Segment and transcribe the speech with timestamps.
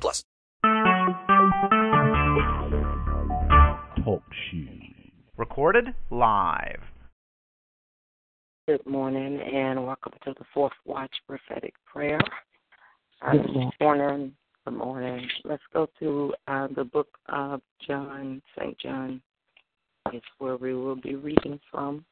[0.00, 0.24] plus.
[4.04, 4.82] Talk shoes.
[5.36, 6.80] Recorded live.
[8.68, 12.20] Good morning and welcome to the Fourth Watch Prophetic Prayer.
[13.20, 14.32] Uh, this morning,
[14.64, 15.28] good morning.
[15.44, 18.78] Let's go to uh, the book of John, St.
[18.78, 19.20] John.
[20.12, 22.04] It's where we will be reading from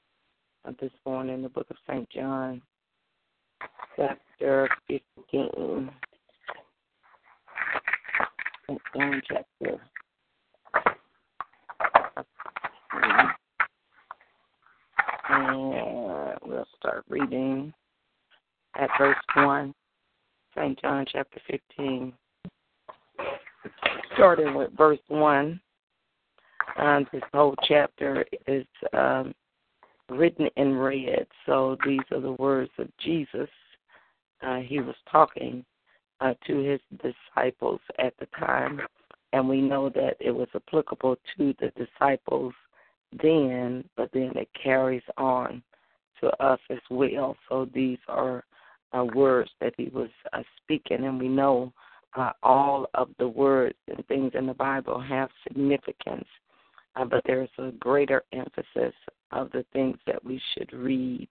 [0.65, 2.09] uh, this morning, the book of St.
[2.11, 2.62] John,
[3.97, 5.91] chapter 15.
[8.70, 8.80] St.
[8.95, 9.80] John, chapter
[15.28, 17.72] and we'll start reading
[18.78, 19.75] at verse 1,
[20.56, 20.80] St.
[20.80, 22.12] John chapter 15.
[24.14, 25.61] Starting with verse 1,
[26.78, 29.33] um, this whole chapter is um,
[30.08, 33.48] written in red, so these are the words of Jesus.
[34.42, 35.64] Uh, he was talking
[36.21, 38.81] uh, to his disciples at the time,
[39.33, 42.53] and we know that it was applicable to the disciples
[43.23, 45.63] then, but then it carries on
[46.21, 47.37] to us as well.
[47.48, 48.45] So these are
[48.93, 51.73] uh, words that he was uh, speaking, and we know
[52.17, 56.27] uh, all of the words and things in the Bible have significance,
[56.97, 58.95] uh, but there's a greater emphasis
[59.33, 61.29] of the things that we should read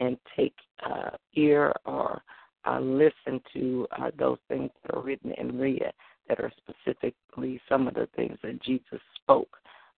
[0.00, 0.54] and take
[0.86, 2.22] uh, ear or
[2.66, 3.86] uh, listen to
[4.18, 5.92] those things that are written in red
[6.28, 9.56] that are specifically some of the things that Jesus spoke.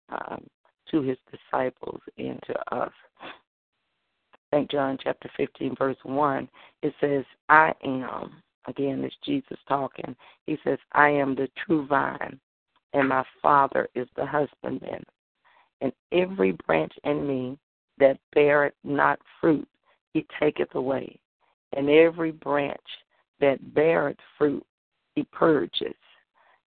[0.09, 0.45] Um,
[0.91, 2.91] to his disciples and to us.
[4.53, 4.69] St.
[4.69, 6.49] John chapter 15, verse 1,
[6.81, 10.15] it says, I am, again, it's Jesus talking.
[10.47, 12.39] He says, I am the true vine,
[12.93, 15.03] and my Father is the husbandman.
[15.81, 17.57] And every branch in me
[17.99, 19.67] that beareth not fruit,
[20.13, 21.19] he taketh away.
[21.75, 22.77] And every branch
[23.39, 24.65] that beareth fruit,
[25.15, 25.93] he purges.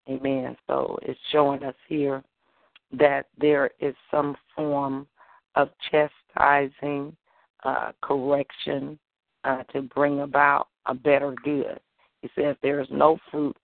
[0.09, 0.57] Amen.
[0.67, 2.23] So it's showing us here
[2.91, 5.07] that there is some form
[5.55, 7.15] of chastising,
[7.63, 8.97] uh, correction
[9.43, 11.79] uh, to bring about a better good.
[12.21, 13.55] He said if there is no fruit,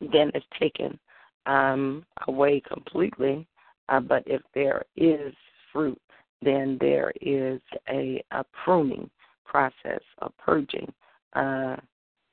[0.00, 0.98] then it's taken
[1.46, 3.46] um, away completely.
[3.88, 5.34] Uh, but if there is
[5.72, 6.00] fruit,
[6.42, 9.10] then there is a, a pruning
[9.50, 10.90] process, of purging
[11.34, 11.76] uh,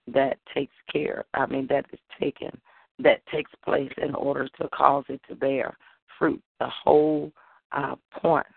[0.07, 1.25] that takes care.
[1.33, 2.51] I mean, that is taken
[2.99, 5.77] that takes place in order to cause it to bear
[6.17, 6.41] fruit.
[6.59, 7.31] The whole
[7.71, 8.47] uh, point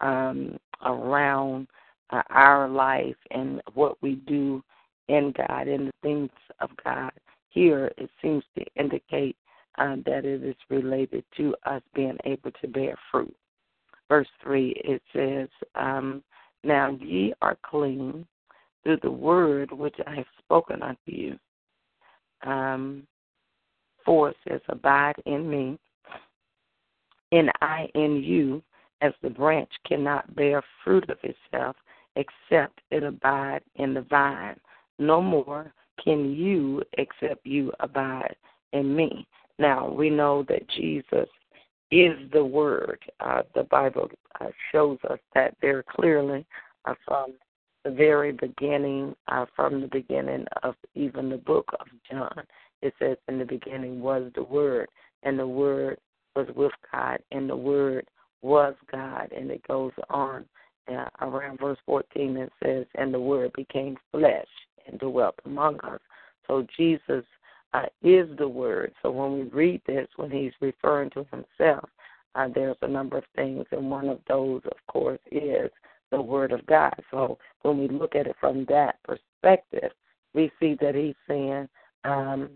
[0.00, 1.66] um, around
[2.10, 4.62] uh, our life and what we do
[5.08, 7.10] in God and the things of God.
[7.48, 9.36] Here, it seems to indicate
[9.78, 13.34] uh, that it is related to us being able to bear fruit.
[14.08, 16.22] Verse 3, it says, um,
[16.64, 18.26] Now ye are clean
[18.82, 21.38] through the word which I have spoken unto you.
[22.42, 23.06] Um,
[24.04, 25.78] 4 says, Abide in me,
[27.32, 28.62] and I in you,
[29.02, 31.76] as the branch cannot bear fruit of itself
[32.16, 34.58] except it abide in the vine.
[34.98, 35.72] No more
[36.02, 38.36] can you except you abide
[38.72, 39.26] in me.
[39.58, 41.28] Now, we know that Jesus
[41.90, 42.98] is the Word.
[43.20, 46.46] Uh, the Bible uh, shows us that very clearly
[46.84, 47.34] uh, from
[47.84, 52.42] the very beginning, uh, from the beginning of even the book of John.
[52.82, 54.88] It says, In the beginning was the Word,
[55.22, 55.98] and the Word
[56.36, 58.06] was with God, and the Word
[58.42, 59.32] was God.
[59.36, 60.44] And it goes on
[60.90, 64.46] uh, around verse 14 and says, And the Word became flesh
[64.86, 66.00] and dwelt among us.
[66.46, 67.24] So Jesus
[67.72, 68.92] uh, is the Word.
[69.02, 71.88] So when we read this, when he's referring to himself,
[72.34, 75.70] uh, there's a number of things, and one of those, of course, is
[76.10, 76.94] the Word of God.
[77.10, 79.90] So when we look at it from that perspective,
[80.34, 81.68] we see that he's saying,
[82.04, 82.50] um,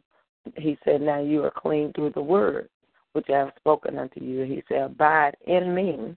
[0.56, 2.68] he said, Now you are clean through the Word
[3.14, 4.42] which I have spoken unto you.
[4.42, 6.16] He said, Abide in me,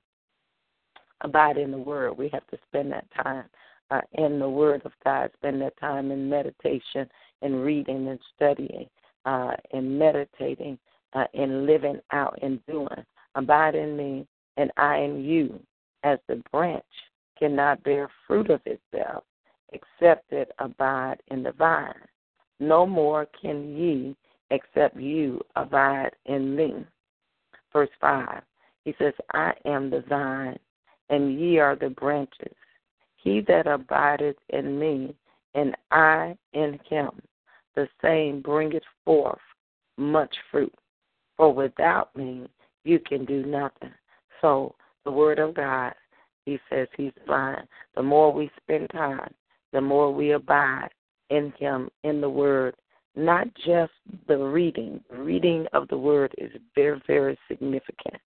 [1.21, 2.17] abide in the Word.
[2.17, 3.45] We have to spend that time
[3.91, 7.07] uh, in the Word of God, spend that time in meditation
[7.41, 8.87] and reading and studying
[9.25, 10.77] uh, and meditating
[11.13, 12.87] uh, and living out and doing.
[13.35, 15.59] Abide in me, and I in you,
[16.03, 16.83] as the branch
[17.37, 19.23] cannot bear fruit of itself
[19.73, 21.93] except it abide in the vine.
[22.59, 24.15] No more can ye
[24.49, 26.85] except you abide in me.
[27.73, 28.41] Verse 5,
[28.85, 30.57] he says, I am the vine,
[31.09, 32.55] and ye are the branches.
[33.17, 35.15] He that abideth in me,
[35.53, 37.09] and I in him,
[37.77, 39.37] the same bringeth forth
[39.97, 40.73] much fruit.
[41.37, 42.47] For without me,
[42.83, 43.93] you can do nothing.
[44.41, 44.73] So,
[45.05, 45.93] the Word of God,
[46.45, 47.67] He says He's fine.
[47.95, 49.31] The more we spend time,
[49.73, 50.89] the more we abide
[51.29, 52.75] in Him, in the Word,
[53.15, 53.93] not just
[54.27, 54.99] the reading.
[55.11, 58.17] Reading of the Word is very, very significant.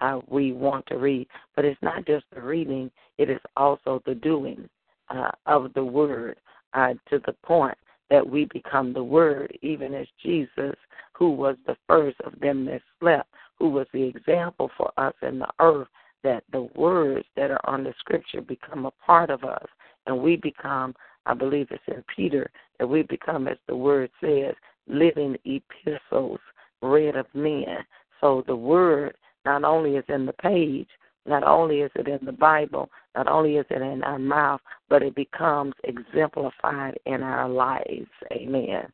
[0.00, 1.26] Uh, we want to read,
[1.56, 4.68] but it's not just the reading, it is also the doing
[5.08, 6.36] uh, of the Word
[6.74, 7.76] uh, to the point
[8.10, 10.74] that we become the Word, even as Jesus,
[11.12, 13.28] who was the first of them that slept,
[13.58, 15.88] who was the example for us in the earth,
[16.24, 19.66] that the words that are on the Scripture become a part of us,
[20.06, 20.94] and we become,
[21.26, 24.54] I believe it's in Peter, that we become, as the Word says,
[24.86, 26.40] living epistles
[26.82, 27.78] read of men.
[28.20, 30.88] So the Word not only is in the page,
[31.28, 35.02] not only is it in the Bible, not only is it in our mouth, but
[35.02, 38.08] it becomes exemplified in our lives.
[38.32, 38.86] Amen.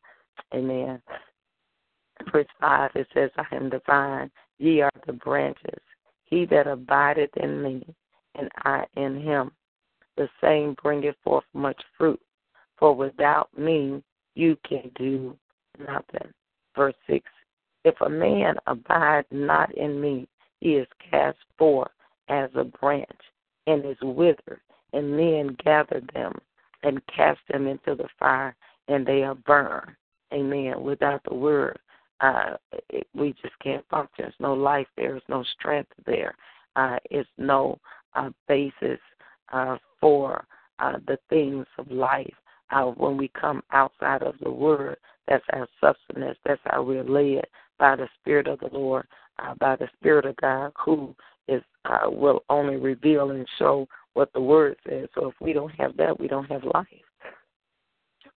[0.53, 1.01] Amen.
[2.31, 5.79] Verse 5, it says, I am the vine, ye are the branches.
[6.25, 7.95] He that abideth in me,
[8.35, 9.51] and I in him,
[10.17, 12.19] the same bringeth forth much fruit.
[12.77, 14.03] For without me,
[14.33, 15.37] you can do
[15.79, 16.31] nothing.
[16.75, 17.25] Verse 6,
[17.85, 20.27] If a man abide not in me,
[20.59, 21.91] he is cast forth
[22.29, 23.09] as a branch
[23.67, 24.61] and is withered,
[24.93, 26.33] and men gather them
[26.83, 28.55] and cast them into the fire,
[28.87, 29.95] and they are burned.
[30.33, 30.81] Amen.
[30.83, 31.79] Without the word,
[32.21, 32.55] uh,
[32.89, 34.25] it, we just can't function.
[34.25, 35.11] There's no life there.
[35.11, 36.35] There's no strength there.
[36.75, 37.79] Uh, it's no
[38.15, 38.99] uh, basis
[39.51, 40.45] uh, for
[40.79, 42.33] uh, the things of life.
[42.71, 46.37] Uh, when we come outside of the Word, that's our substance.
[46.45, 47.45] That's how we're led
[47.77, 49.07] by the Spirit of the Lord,
[49.39, 51.15] uh, by the Spirit of God, who
[51.85, 55.07] uh, will only reveal and show what the Word says.
[55.15, 56.87] So if we don't have that, we don't have life.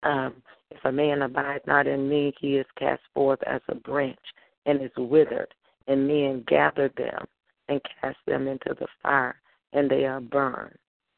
[0.03, 0.35] Um,
[0.71, 4.17] if a man abide not in me, he is cast forth as a branch
[4.65, 5.53] and is withered,
[5.87, 7.25] and men gather them
[7.69, 9.39] and cast them into the fire,
[9.73, 10.75] and they are burned.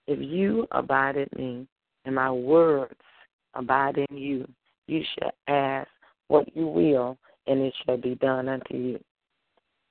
[0.07, 1.67] If you abide in me,
[2.05, 2.95] and my words
[3.53, 4.47] abide in you,
[4.87, 5.89] you shall ask
[6.29, 8.99] what you will, and it shall be done unto you.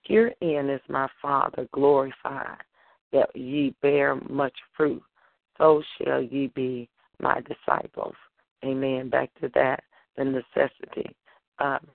[0.06, 2.58] Herein is my Father glorified,
[3.12, 5.02] that ye bear much fruit,
[5.58, 6.88] so shall ye be
[7.20, 8.14] my disciples.
[8.64, 9.08] Amen.
[9.08, 9.82] Back to that,
[10.16, 11.14] the necessity.
[11.58, 11.86] Um,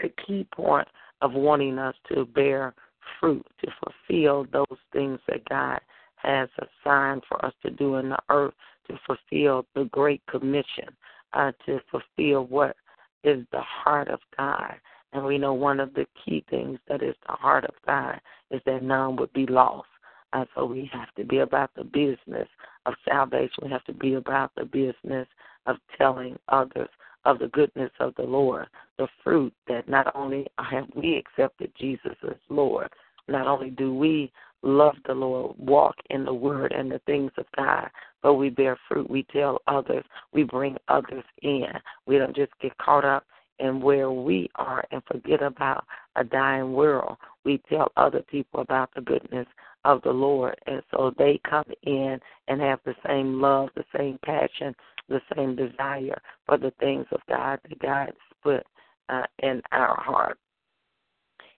[0.00, 0.88] the key point
[1.20, 2.74] of wanting us to bear
[3.20, 5.80] fruit, to fulfill those things that God
[6.16, 8.54] has assigned for us to do in the earth,
[8.88, 10.88] to fulfill the Great Commission,
[11.32, 12.76] uh, to fulfill what
[13.24, 14.74] is the heart of God.
[15.12, 18.20] And we know one of the key things that is the heart of God
[18.50, 19.88] is that none would be lost.
[20.32, 22.48] And so we have to be about the business
[22.84, 23.64] of salvation.
[23.64, 25.26] We have to be about the business
[25.66, 26.90] of telling others
[27.24, 28.66] of the goodness of the Lord,
[28.98, 32.88] the fruit that not only have we accepted Jesus as Lord,
[33.28, 34.32] not only do we
[34.62, 37.88] love the Lord, walk in the Word and the things of God,
[38.22, 39.08] but we bear fruit.
[39.08, 41.66] We tell others, we bring others in.
[42.06, 43.24] We don't just get caught up
[43.58, 45.84] in where we are and forget about
[46.16, 47.16] a dying world.
[47.44, 49.46] We tell other people about the goodness
[49.84, 52.18] of the Lord, and so they come in
[52.48, 54.74] and have the same love, the same passion,
[55.08, 58.66] the same desire for the things of God that God has put
[59.08, 60.38] uh, in our heart.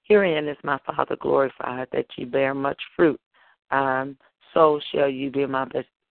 [0.05, 3.21] Herein is my Father glorified that you bear much fruit.
[3.71, 4.17] Um,
[4.55, 5.67] so shall you be my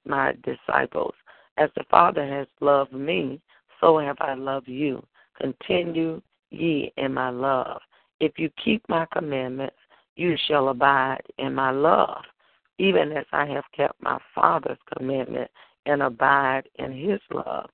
[0.05, 1.13] my disciples.
[1.57, 3.41] As the Father has loved me,
[3.81, 5.05] so have I loved you.
[5.39, 7.79] Continue ye in my love.
[8.19, 9.75] If you keep my commandments,
[10.15, 12.23] you shall abide in my love,
[12.77, 15.49] even as I have kept my Father's commandment
[15.85, 17.69] and abide in his love.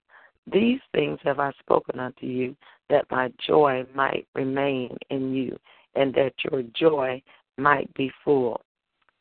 [0.52, 2.56] These things have I spoken unto you,
[2.90, 5.58] that my joy might remain in you,
[5.96, 7.22] and that your joy
[7.58, 8.62] might be full.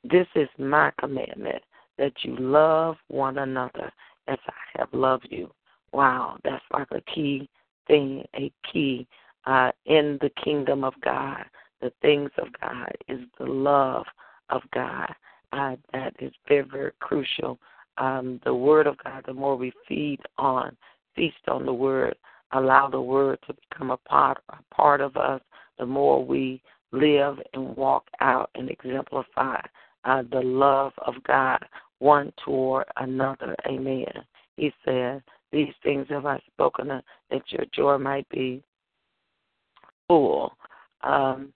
[0.02, 1.62] This is my commandment,
[1.96, 3.90] that you love one another
[4.28, 5.50] as I have loved you.
[5.92, 7.48] Wow, that's like a key
[7.86, 9.06] thing, a key
[9.46, 11.44] uh, in the kingdom of God.
[11.80, 14.06] The things of God is the love
[14.50, 15.12] of God.
[15.52, 17.58] Uh, that is very, very crucial
[17.98, 20.76] um, the Word of God, the more we feed on,
[21.14, 22.16] feast on the Word,
[22.52, 25.40] allow the Word to become a part, a part of us,
[25.78, 26.62] the more we
[26.92, 29.60] live and walk out and exemplify
[30.04, 31.64] uh, the love of God
[31.98, 33.56] one toward another.
[33.66, 34.04] Amen.
[34.56, 35.22] He said,
[35.54, 38.60] These things have I spoken, of, that your joy might be
[40.08, 40.52] full,
[41.04, 41.52] um,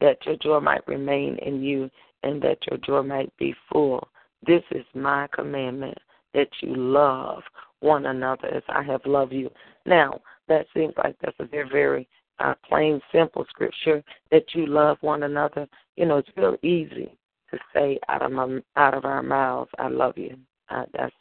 [0.00, 1.90] that your joy might remain in you,
[2.22, 4.08] and that your joy might be full.
[4.46, 5.98] This is my commandment
[6.32, 7.42] that you love
[7.80, 9.50] one another as I have loved you.
[9.84, 14.96] Now, that seems like that's a very, very uh, plain, simple scripture that you love
[15.02, 15.68] one another.
[15.96, 17.14] You know, it's real easy
[17.50, 20.38] to say out of my, out of our mouths, "I love you."
[20.70, 21.14] Uh, that's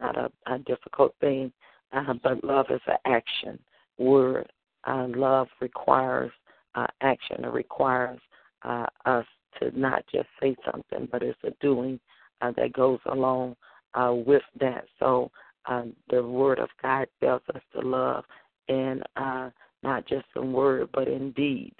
[0.00, 1.52] not a, a difficult thing,
[1.92, 3.58] uh, but love is an action
[3.98, 4.50] word.
[4.84, 6.30] Uh, love requires
[6.74, 7.44] uh, action.
[7.44, 8.20] It requires
[8.62, 9.26] uh, us
[9.58, 11.98] to not just say something, but it's a doing
[12.40, 13.56] uh, that goes along
[13.94, 14.84] uh, with that.
[14.98, 15.30] So
[15.66, 18.24] um, the Word of God tells us to love,
[18.68, 19.50] and uh,
[19.82, 21.74] not just in word, but in deed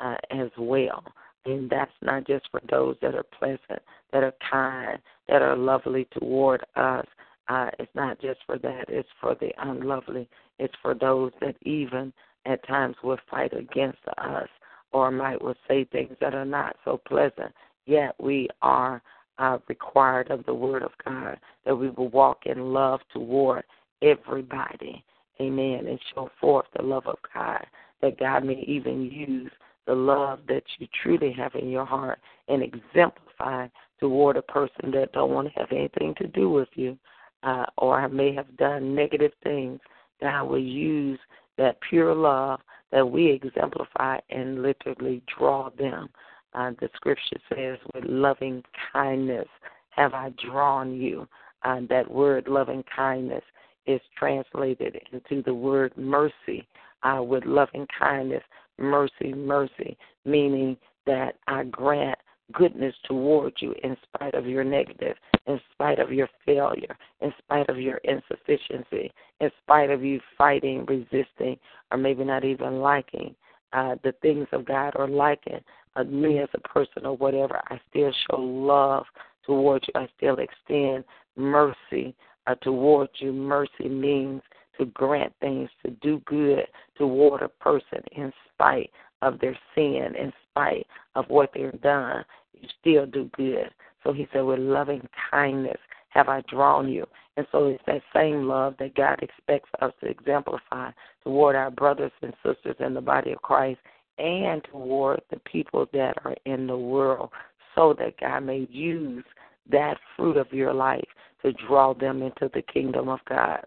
[0.00, 1.02] uh, as well.
[1.44, 3.82] And that's not just for those that are pleasant,
[4.12, 4.98] that are kind,
[5.28, 7.06] that are lovely toward us.
[7.48, 10.28] Uh, it's not just for that, it's for the unlovely.
[10.58, 12.12] It's for those that even
[12.44, 14.48] at times will fight against us
[14.92, 17.52] or might will say things that are not so pleasant.
[17.86, 19.02] Yet we are
[19.38, 23.64] uh, required of the Word of God that we will walk in love toward
[24.02, 25.04] everybody.
[25.40, 25.86] Amen.
[25.86, 27.64] And show forth the love of God,
[28.02, 29.52] that God may even use
[29.86, 33.68] the love that you truly have in your heart and exemplify
[34.00, 36.98] toward a person that don't want to have anything to do with you
[37.42, 39.80] uh, or I may have done negative things.
[40.20, 41.18] that I will use
[41.56, 46.08] that pure love that we exemplify and literally draw them.
[46.54, 49.48] Uh, the scripture says, with loving kindness
[49.90, 51.28] have I drawn you.
[51.62, 53.42] Uh, that word loving kindness
[53.86, 56.66] is translated into the word mercy.
[57.04, 58.42] Uh, with loving kindness,
[58.76, 60.76] mercy, mercy, meaning
[61.06, 62.18] that I grant
[62.52, 67.68] goodness towards you in spite of your negative, in spite of your failure, in spite
[67.68, 71.56] of your insufficiency, in spite of you fighting, resisting,
[71.90, 73.34] or maybe not even liking
[73.72, 75.60] uh, the things of God or liking
[75.96, 77.60] uh, me as a person or whatever.
[77.68, 79.04] I still show love
[79.44, 80.00] towards you.
[80.00, 81.04] I still extend
[81.36, 82.14] mercy
[82.46, 83.32] uh, towards you.
[83.32, 84.42] Mercy means
[84.78, 86.64] to grant things, to do good
[86.96, 88.90] toward a person in spite
[89.22, 92.24] of their sin, in spite of what they've done.
[92.60, 93.70] You still do good.
[94.04, 95.78] So he said, with loving kindness
[96.10, 97.06] have I drawn you.
[97.36, 100.90] And so it's that same love that God expects us to exemplify
[101.22, 103.80] toward our brothers and sisters in the body of Christ
[104.18, 107.30] and toward the people that are in the world
[107.74, 109.24] so that God may use
[109.70, 111.08] that fruit of your life
[111.42, 113.64] to draw them into the kingdom of God.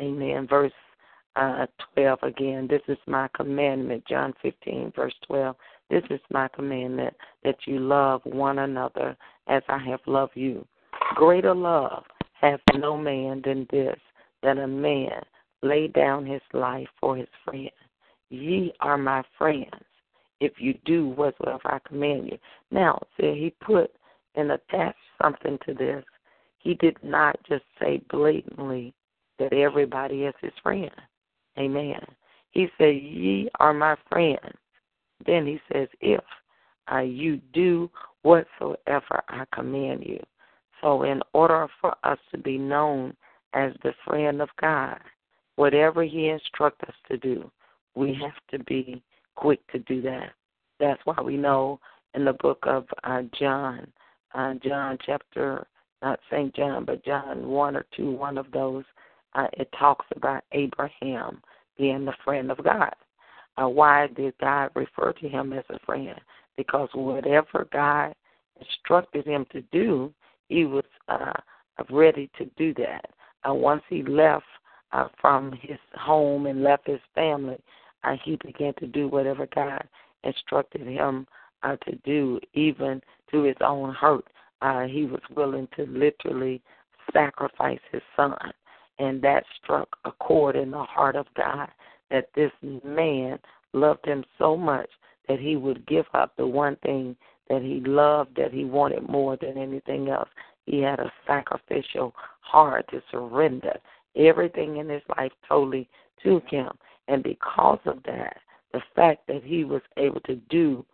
[0.00, 0.46] Amen.
[0.48, 0.72] Verse
[1.36, 2.66] uh, 12 again.
[2.68, 4.04] This is my commandment.
[4.08, 5.54] John 15, verse 12.
[5.90, 9.16] This is my commandment that you love one another
[9.48, 10.66] as I have loved you.
[11.16, 12.04] Greater love
[12.40, 13.98] hath no man than this,
[14.42, 15.20] that a man
[15.62, 17.70] lay down his life for his friend.
[18.30, 19.84] Ye are my friends
[20.40, 22.38] if you do whatsoever I command you.
[22.70, 23.90] Now, see, he put
[24.36, 26.04] and attached something to this.
[26.58, 28.94] He did not just say blatantly
[29.38, 30.90] that everybody is his friend.
[31.58, 32.00] Amen.
[32.52, 34.56] He said, Ye are my friends.
[35.26, 36.24] Then he says, If
[36.92, 37.90] uh, you do
[38.22, 40.20] whatsoever I command you.
[40.80, 43.14] So, in order for us to be known
[43.52, 44.98] as the friend of God,
[45.56, 47.50] whatever He instructs us to do,
[47.94, 49.02] we have to be
[49.36, 50.30] quick to do that.
[50.78, 51.80] That's why we know
[52.14, 53.86] in the book of uh, John,
[54.34, 55.66] uh, John chapter,
[56.02, 56.54] not St.
[56.54, 58.84] John, but John 1 or 2, one of those,
[59.34, 61.42] uh, it talks about Abraham
[61.76, 62.94] being the friend of God.
[63.60, 66.18] Uh, why did God refer to him as a friend?
[66.56, 68.14] Because whatever God
[68.60, 70.12] instructed him to do,
[70.48, 71.32] he was uh,
[71.90, 73.06] ready to do that.
[73.48, 74.44] Uh, once he left
[74.92, 77.58] uh, from his home and left his family,
[78.04, 79.86] uh, he began to do whatever God
[80.24, 81.26] instructed him
[81.62, 83.00] uh, to do, even
[83.30, 84.26] to his own hurt.
[84.62, 86.62] Uh, he was willing to literally
[87.12, 88.36] sacrifice his son.
[88.98, 91.68] And that struck a chord in the heart of God
[92.10, 92.52] that this
[92.84, 93.38] man
[93.72, 94.88] loved him so much
[95.28, 97.16] that he would give up the one thing
[97.48, 100.28] that he loved, that he wanted more than anything else.
[100.66, 103.76] He had a sacrificial heart to surrender
[104.16, 105.88] everything in his life totally
[106.22, 106.70] to him.
[107.08, 108.36] And because of that,
[108.72, 110.84] the fact that he was able to do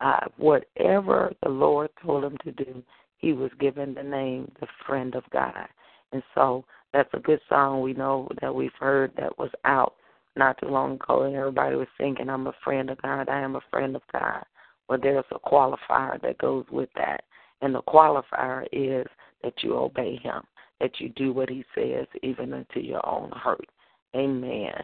[0.00, 2.82] uh, whatever the Lord told him to do,
[3.16, 5.66] he was given the name the friend of God.
[6.12, 9.94] And so that's a good song we know that we've heard that was out
[10.36, 13.56] not too long ago, and everybody was singing, I'm a friend of God, I am
[13.56, 14.44] a friend of God.
[14.88, 17.24] Well, there's a qualifier that goes with that.
[17.62, 19.06] And the qualifier is
[19.42, 20.42] that you obey him,
[20.80, 23.66] that you do what he says, even unto your own hurt.
[24.14, 24.74] Amen.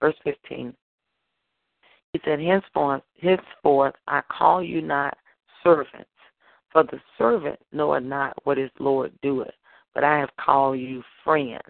[0.00, 0.74] Verse 15
[2.12, 5.16] He said, Henceforth, henceforth I call you not
[5.62, 6.08] servants,
[6.72, 9.52] for the servant knoweth not what his Lord doeth,
[9.94, 11.60] but I have called you friends.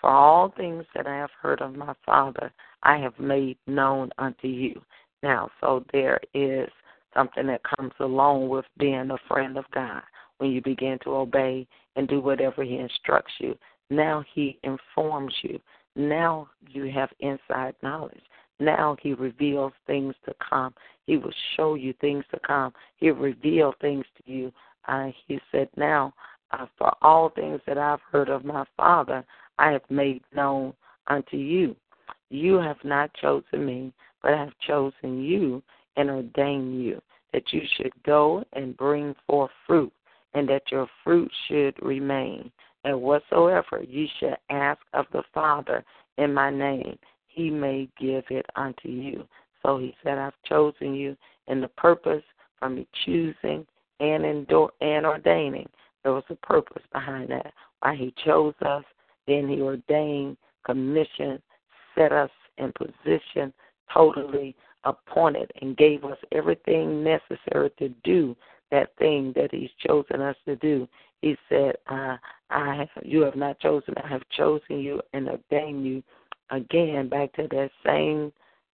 [0.00, 2.52] For all things that I have heard of my Father,
[2.82, 4.80] I have made known unto you.
[5.22, 6.68] Now, so there is
[7.14, 10.02] something that comes along with being a friend of God
[10.38, 13.56] when you begin to obey and do whatever He instructs you.
[13.90, 15.58] Now He informs you.
[15.96, 18.22] Now you have inside knowledge.
[18.60, 20.74] Now He reveals things to come.
[21.06, 22.72] He will show you things to come.
[22.98, 24.52] He'll reveal things to you.
[24.86, 26.14] Uh, he said, Now,
[26.52, 29.24] uh, for all things that I've heard of my Father,
[29.58, 30.72] I have made known
[31.08, 31.76] unto you.
[32.30, 35.62] You have not chosen me, but I have chosen you
[35.96, 37.00] and ordained you
[37.32, 39.92] that you should go and bring forth fruit,
[40.34, 42.50] and that your fruit should remain.
[42.84, 45.84] And whatsoever ye shall ask of the Father
[46.16, 49.26] in my name, he may give it unto you.
[49.62, 51.16] So he said, I've chosen you,
[51.48, 52.22] and the purpose
[52.58, 53.66] from me choosing
[54.00, 55.68] and and ordaining,
[56.02, 57.52] there was a purpose behind that.
[57.80, 58.84] Why he chose us,
[59.28, 61.40] then he ordained, commissioned,
[61.94, 63.52] set us in position,
[63.92, 68.36] totally appointed, and gave us everything necessary to do
[68.70, 70.88] that thing that He's chosen us to do.
[71.22, 72.16] He said, uh,
[72.50, 76.02] "I have, you have not chosen; I have chosen you and ordained you."
[76.50, 78.32] Again, back to that same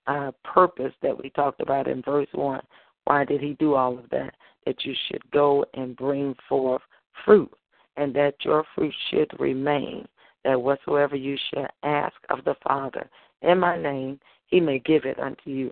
[0.07, 2.61] uh, purpose that we talked about in verse one.
[3.05, 4.35] Why did He do all of that?
[4.65, 6.81] That you should go and bring forth
[7.25, 7.51] fruit,
[7.97, 10.07] and that your fruit should remain.
[10.43, 13.09] That whatsoever you shall ask of the Father
[13.43, 15.71] in my name, He may give it unto you.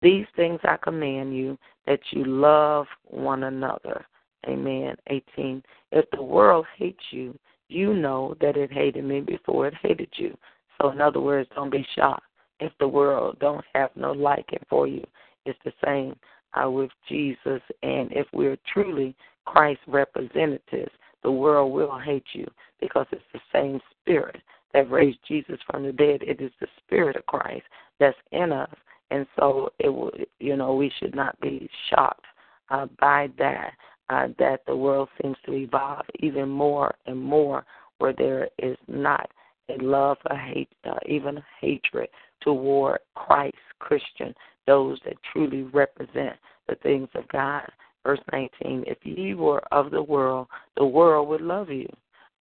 [0.00, 4.04] These things I command you that you love one another.
[4.48, 4.96] Amen.
[5.06, 5.62] 18.
[5.92, 10.36] If the world hates you, you know that it hated me before it hated you.
[10.80, 12.26] So, in other words, don't be shocked
[12.58, 15.04] if the world don't have no liking for you.
[15.46, 16.16] It's the same
[16.54, 17.60] uh, with Jesus.
[17.82, 19.14] And if we're truly
[19.44, 20.92] Christ's representatives,
[21.22, 22.46] the world will hate you
[22.80, 24.40] because it's the same spirit
[24.74, 26.22] that raised Jesus from the dead.
[26.22, 27.64] It is the spirit of Christ
[28.00, 28.74] that's in us
[29.12, 32.24] and so it will, you know, we should not be shocked
[32.70, 33.72] uh, by that.
[34.10, 37.64] Uh, that the world seems to evolve even more and more,
[37.98, 39.30] where there is not
[39.70, 42.08] a love, a hate, uh, even a hatred
[42.42, 44.34] toward Christ, Christian,
[44.66, 46.36] those that truly represent
[46.68, 47.66] the things of God.
[48.04, 51.88] Verse 19: If ye were of the world, the world would love you,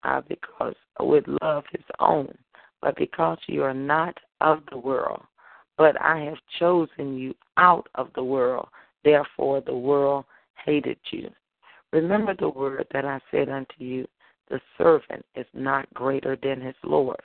[0.03, 2.33] uh, because would love His own.
[2.81, 5.21] But because you are not of the world,
[5.77, 8.67] but I have chosen you out of the world.
[9.03, 10.25] Therefore, the world
[10.65, 11.29] hated you.
[11.91, 14.07] Remember the word that I said unto you
[14.51, 17.19] the servant is not greater than his Lord.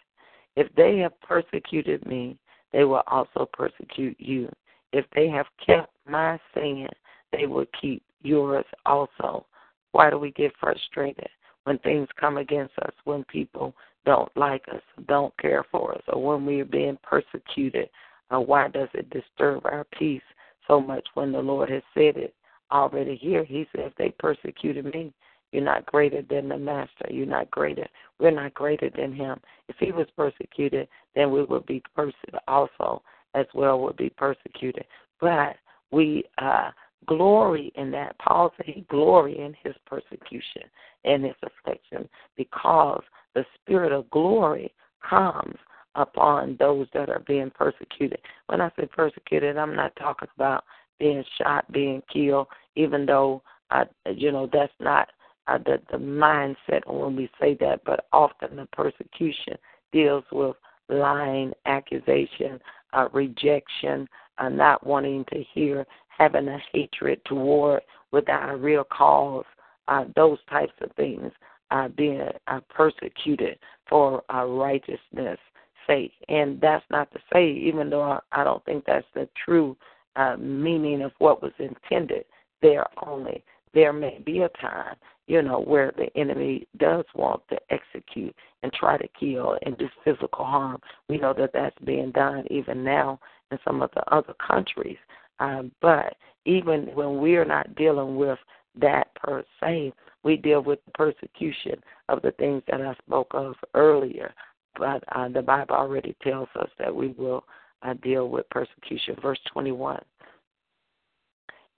[0.55, 2.38] If they have persecuted me,
[2.72, 4.49] they will also persecute you.
[4.92, 6.88] If they have kept my saying,
[7.33, 9.46] they will keep yours also.
[9.92, 11.28] Why do we get frustrated
[11.64, 16.22] when things come against us, when people don't like us, don't care for us, or
[16.22, 17.88] when we are being persecuted
[18.30, 20.22] uh, why does it disturb our peace
[20.66, 22.34] so much when the Lord has said it
[22.72, 23.44] already here?
[23.44, 25.12] He if they persecuted me,
[25.52, 27.06] you're not greater than the master.
[27.08, 27.86] You're not greater.
[28.18, 29.40] We're not greater than him.
[29.68, 33.02] If he was persecuted, then we would be persecuted also
[33.34, 34.84] as well would be persecuted.
[35.20, 35.56] But
[35.92, 36.70] we uh
[37.07, 38.19] glory in that.
[38.19, 40.62] Paul said he glory in his persecution
[41.05, 43.03] and his affliction because
[43.35, 44.73] the spirit of glory
[45.09, 45.57] comes
[45.95, 48.19] upon those that are being persecuted.
[48.47, 50.64] When I say persecuted, I'm not talking about
[50.99, 55.09] being shot, being killed, even though I, you know that's not
[55.49, 57.81] uh, the the mindset when we say that.
[57.85, 59.55] But often the persecution
[59.92, 60.57] deals with
[60.88, 62.61] lying, accusation,
[62.92, 69.44] uh, rejection, uh, not wanting to hear, having a hatred toward without a real cause,
[69.88, 71.31] uh, those types of things,
[71.70, 75.38] uh, being uh, persecuted for uh, righteousness
[75.87, 76.12] sake.
[76.29, 79.76] And that's not to say, even though I don't think that's the true
[80.16, 82.24] uh, meaning of what was intended
[82.62, 83.44] there only.
[83.74, 88.72] There may be a time, you know, where the enemy does want to execute and
[88.72, 90.81] try to kill and do physical harm.
[91.09, 94.96] We know that that's being done even now in some of the other countries.
[95.38, 98.38] Um, but even when we're not dealing with
[98.81, 103.55] that per se, we deal with the persecution of the things that I spoke of
[103.75, 104.35] earlier
[104.79, 107.44] but uh, the Bible already tells us that we will
[107.83, 109.16] uh, deal with persecution.
[109.22, 110.01] Verse 21.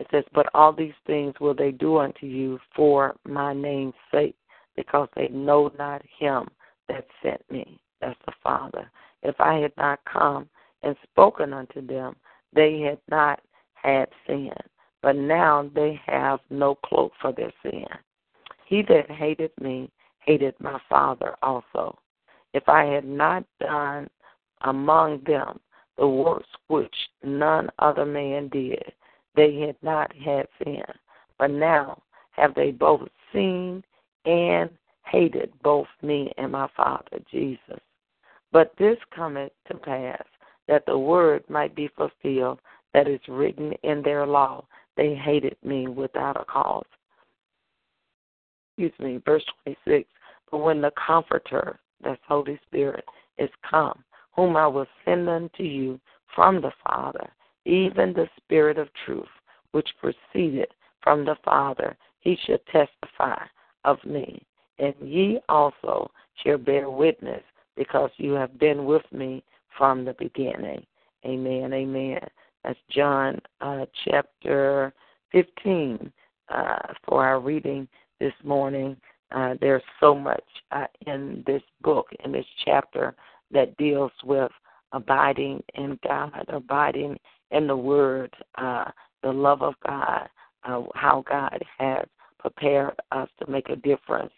[0.01, 4.37] It says, But all these things will they do unto you for my name's sake,
[4.77, 6.49] because they know not him
[6.89, 7.81] that sent me.
[8.01, 8.91] That's the Father.
[9.23, 10.49] If I had not come
[10.83, 12.15] and spoken unto them,
[12.55, 13.41] they had not
[13.83, 14.53] had sin,
[15.03, 17.87] but now they have no cloak for their sin.
[18.67, 21.99] He that hated me hated my Father also.
[22.53, 24.09] If I had not done
[24.63, 25.59] among them
[25.97, 28.93] the works which none other man did,
[29.35, 30.83] they had not had sin.
[31.39, 33.83] But now have they both seen
[34.25, 34.71] and
[35.07, 37.81] hated both me and my Father, Jesus.
[38.53, 40.25] But this cometh to pass,
[40.67, 42.61] that the word might be fulfilled
[42.95, 44.65] that is written in their law.
[44.97, 46.85] They hated me without a cause.
[48.77, 50.09] Excuse me, verse 26.
[50.51, 53.05] But when the Comforter, that's Holy Spirit,
[53.39, 56.01] is come, whom I will send unto you
[56.35, 57.29] from the Father,
[57.65, 59.27] even the Spirit of truth,
[59.73, 60.69] which proceeded
[61.03, 63.45] from the Father, he shall testify
[63.85, 64.43] of me.
[64.79, 66.11] And ye also
[66.43, 67.43] shall bear witness,
[67.77, 69.43] because you have been with me
[69.77, 70.85] from the beginning.
[71.25, 71.73] Amen.
[71.73, 72.21] Amen.
[72.69, 74.93] That's John uh, chapter
[75.33, 76.13] 15
[76.51, 76.77] uh,
[77.07, 77.89] for our reading
[78.21, 78.95] this morning.
[79.33, 83.17] Uh, there's so much uh, in this book, in this chapter,
[83.53, 84.53] that deals with
[84.93, 87.19] abiding in God, abiding
[87.53, 88.91] in the Word, uh,
[89.23, 90.29] the love of God,
[90.65, 92.05] uh, how God has
[92.39, 94.33] prepared us to make a difference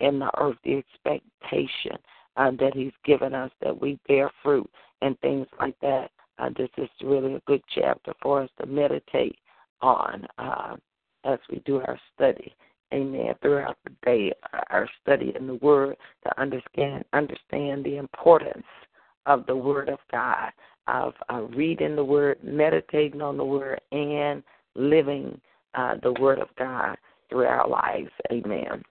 [0.00, 1.96] in the earth, the expectation
[2.36, 4.68] that He's given us that we bear fruit
[5.02, 6.10] and things like that.
[6.40, 9.36] Uh, this is really a good chapter for us to meditate
[9.82, 10.76] on uh,
[11.24, 12.54] as we do our study.
[12.92, 13.34] Amen.
[13.40, 14.32] Throughout the day,
[14.70, 18.66] our study in the Word to understand understand the importance
[19.26, 20.50] of the Word of God,
[20.88, 24.42] of uh, reading the Word, meditating on the Word, and
[24.74, 25.40] living
[25.74, 26.96] uh, the Word of God
[27.28, 28.10] through our lives.
[28.32, 28.82] Amen.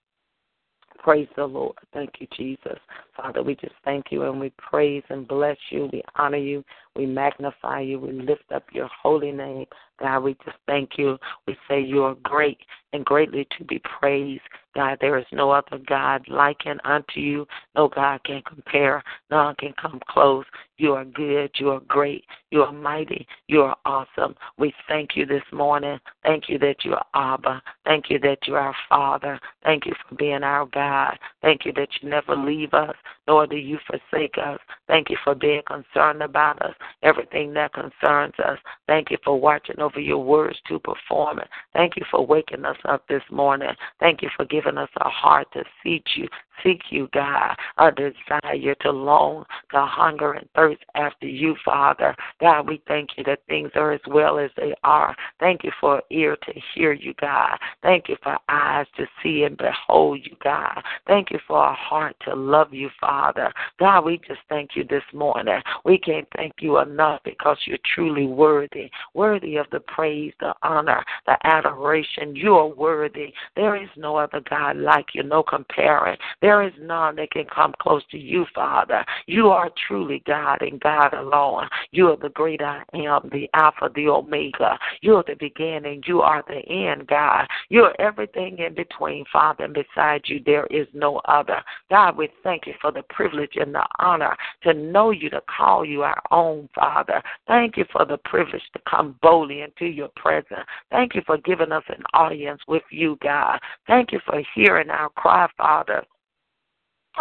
[0.99, 1.75] Praise the Lord.
[1.93, 2.77] Thank you, Jesus.
[3.15, 5.89] Father, we just thank you and we praise and bless you.
[5.91, 6.63] We honor you.
[6.99, 7.97] We magnify you.
[7.97, 9.67] We lift up your holy name.
[10.01, 11.17] God, we just thank you.
[11.47, 12.59] We say you are great
[12.91, 14.41] and greatly to be praised.
[14.75, 17.47] God, there is no other God likened unto you.
[17.75, 19.01] No God can compare.
[19.31, 20.45] None can come close.
[20.77, 21.51] You are good.
[21.55, 22.23] You are great.
[22.51, 23.27] You are mighty.
[23.47, 24.35] You are awesome.
[24.57, 25.99] We thank you this morning.
[26.23, 27.61] Thank you that you are Abba.
[27.85, 29.39] Thank you that you are our Father.
[29.63, 31.17] Thank you for being our God.
[31.41, 32.95] Thank you that you never leave us,
[33.27, 34.59] nor do you forsake us.
[34.87, 36.73] Thank you for being concerned about us,
[37.03, 38.57] everything that concerns us.
[38.87, 41.47] Thank you for watching over your words to perform it.
[41.73, 43.69] Thank you for waking us up this morning.
[43.99, 46.27] Thank you for giving us a heart to seek you,
[46.63, 52.15] seek you, God, a desire to long, to hunger and thirst after you, Father.
[52.39, 55.15] God, we thank you that things are as well as they are.
[55.39, 57.57] Thank you for ear to hear you, God.
[57.81, 60.81] Thank you for eyes to see and behold you, God.
[61.07, 63.51] Thank you for a heart to love you, Father.
[63.79, 65.61] God, we just thank you this morning.
[65.85, 71.03] We can't thank you enough because you're truly worthy, worthy of the praise, the honor,
[71.25, 72.35] the adoration.
[72.35, 73.33] You are worthy.
[73.55, 76.17] There is no other God like you, no comparing.
[76.41, 79.05] There is none that can come close to you, Father.
[79.27, 81.67] You are truly God and God alone.
[81.91, 84.77] You are the great I am, the Alpha, the Omega.
[85.01, 86.03] You are the beginning.
[86.05, 87.47] You are the end, God.
[87.69, 91.61] You are everything in between, Father, and beside you there is no other.
[91.89, 95.85] God, we thank you for the privilege and the honor to know you, to call
[95.85, 97.21] you our own, Father.
[97.47, 100.65] Thank you for the privilege to come boldly into your presence.
[100.89, 103.59] Thank you for giving us an audience with you, God.
[103.87, 106.03] Thank you for hearing our cry, Father.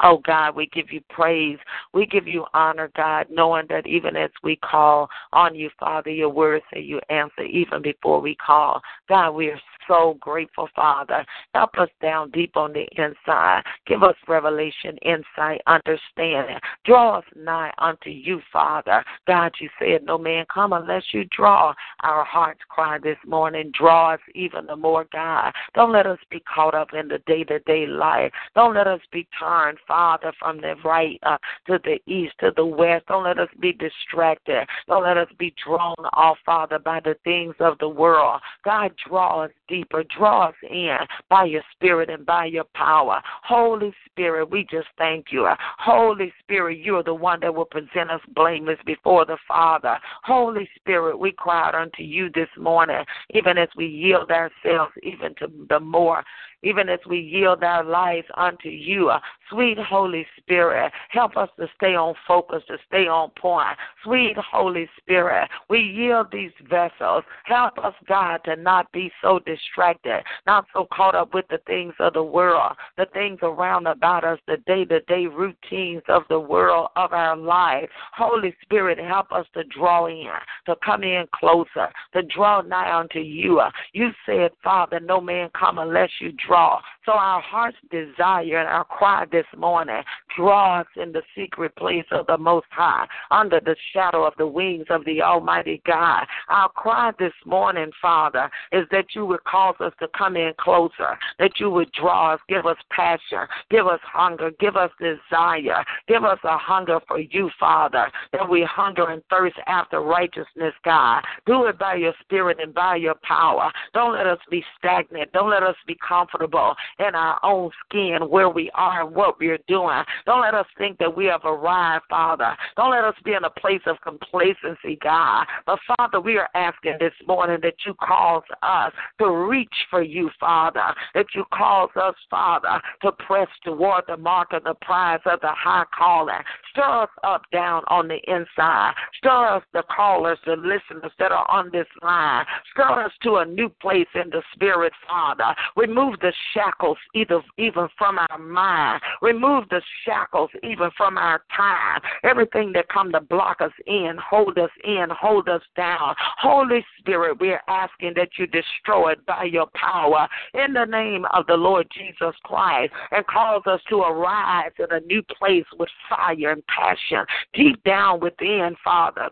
[0.02, 1.58] Oh God, we give you praise.
[1.92, 6.28] We give you honor, God, knowing that even as we call on you, Father, your
[6.28, 8.80] word say you answer even before we call.
[9.08, 11.24] God, we are so grateful, Father.
[11.54, 13.62] Help us down deep on the inside.
[13.86, 16.58] Give us revelation, insight, understanding.
[16.84, 19.04] Draw us nigh unto you, Father.
[19.26, 21.74] God, you said, No man come unless you draw.
[22.02, 23.72] Our hearts cry this morning.
[23.76, 25.52] Draw us even the more, God.
[25.74, 28.32] Don't let us be caught up in the day to day life.
[28.54, 32.64] Don't let us be turned, Father, from the right uh, to the east, to the
[32.64, 33.06] west.
[33.06, 34.66] Don't let us be distracted.
[34.86, 38.40] Don't let us be drawn off, Father, by the things of the world.
[38.64, 40.04] God, draw us deep deeper.
[40.16, 40.96] Draw us in
[41.28, 43.20] by your spirit and by your power.
[43.44, 45.48] Holy Spirit, we just thank you.
[45.78, 49.98] Holy Spirit, you are the one that will present us blameless before the Father.
[50.24, 55.34] Holy Spirit, we cry out unto you this morning, even as we yield ourselves even
[55.36, 56.22] to the more
[56.62, 59.10] even as we yield our lives unto you.
[59.10, 63.76] Uh, sweet Holy Spirit, help us to stay on focus, to stay on point.
[64.04, 67.24] Sweet Holy Spirit, we yield these vessels.
[67.44, 71.94] Help us, God, to not be so distracted, not so caught up with the things
[72.00, 76.38] of the world, the things around about us, the day to day routines of the
[76.38, 77.88] world of our life.
[78.14, 80.28] Holy Spirit, help us to draw in,
[80.66, 83.60] to come in closer, to draw nigh unto you.
[83.60, 86.80] Uh, you said, Father, no man come unless you draw.
[87.04, 90.02] So our heart's desire and our cry this morning,
[90.36, 94.46] draw us in the secret place of the Most High, under the shadow of the
[94.46, 96.26] wings of the Almighty God.
[96.48, 101.18] Our cry this morning, Father, is that you would cause us to come in closer,
[101.38, 106.24] that you would draw us, give us passion, give us hunger, give us desire, give
[106.24, 111.22] us a hunger for you, Father, that we hunger and thirst after righteousness, God.
[111.46, 113.72] Do it by your spirit and by your power.
[113.94, 115.32] Don't let us be stagnant.
[115.32, 119.58] Don't let us be comfortable in our own skin where we are and what we're
[119.68, 120.02] doing.
[120.26, 122.56] Don't let us think that we have arrived, Father.
[122.76, 125.46] Don't let us be in a place of complacency, God.
[125.66, 130.30] But Father, we are asking this morning that you cause us to reach for you,
[130.38, 130.94] Father.
[131.14, 135.50] That you cause us, Father, to press toward the mark of the prize of the
[135.50, 136.34] high calling.
[136.70, 138.92] Stir us up down on the inside.
[139.18, 142.44] Stir us, the callers, the listeners that are on this line.
[142.72, 145.54] Stir us to a new place in the spirit, Father.
[145.76, 149.02] Remove the shackles either even from our mind.
[149.22, 152.00] Remove the shackles even from our time.
[152.24, 156.14] Everything that come to block us in, hold us in, hold us down.
[156.40, 161.24] Holy Spirit, we are asking that you destroy it by your power in the name
[161.32, 165.88] of the Lord Jesus Christ and cause us to arise in a new place with
[166.08, 169.30] fire and passion deep down within, Father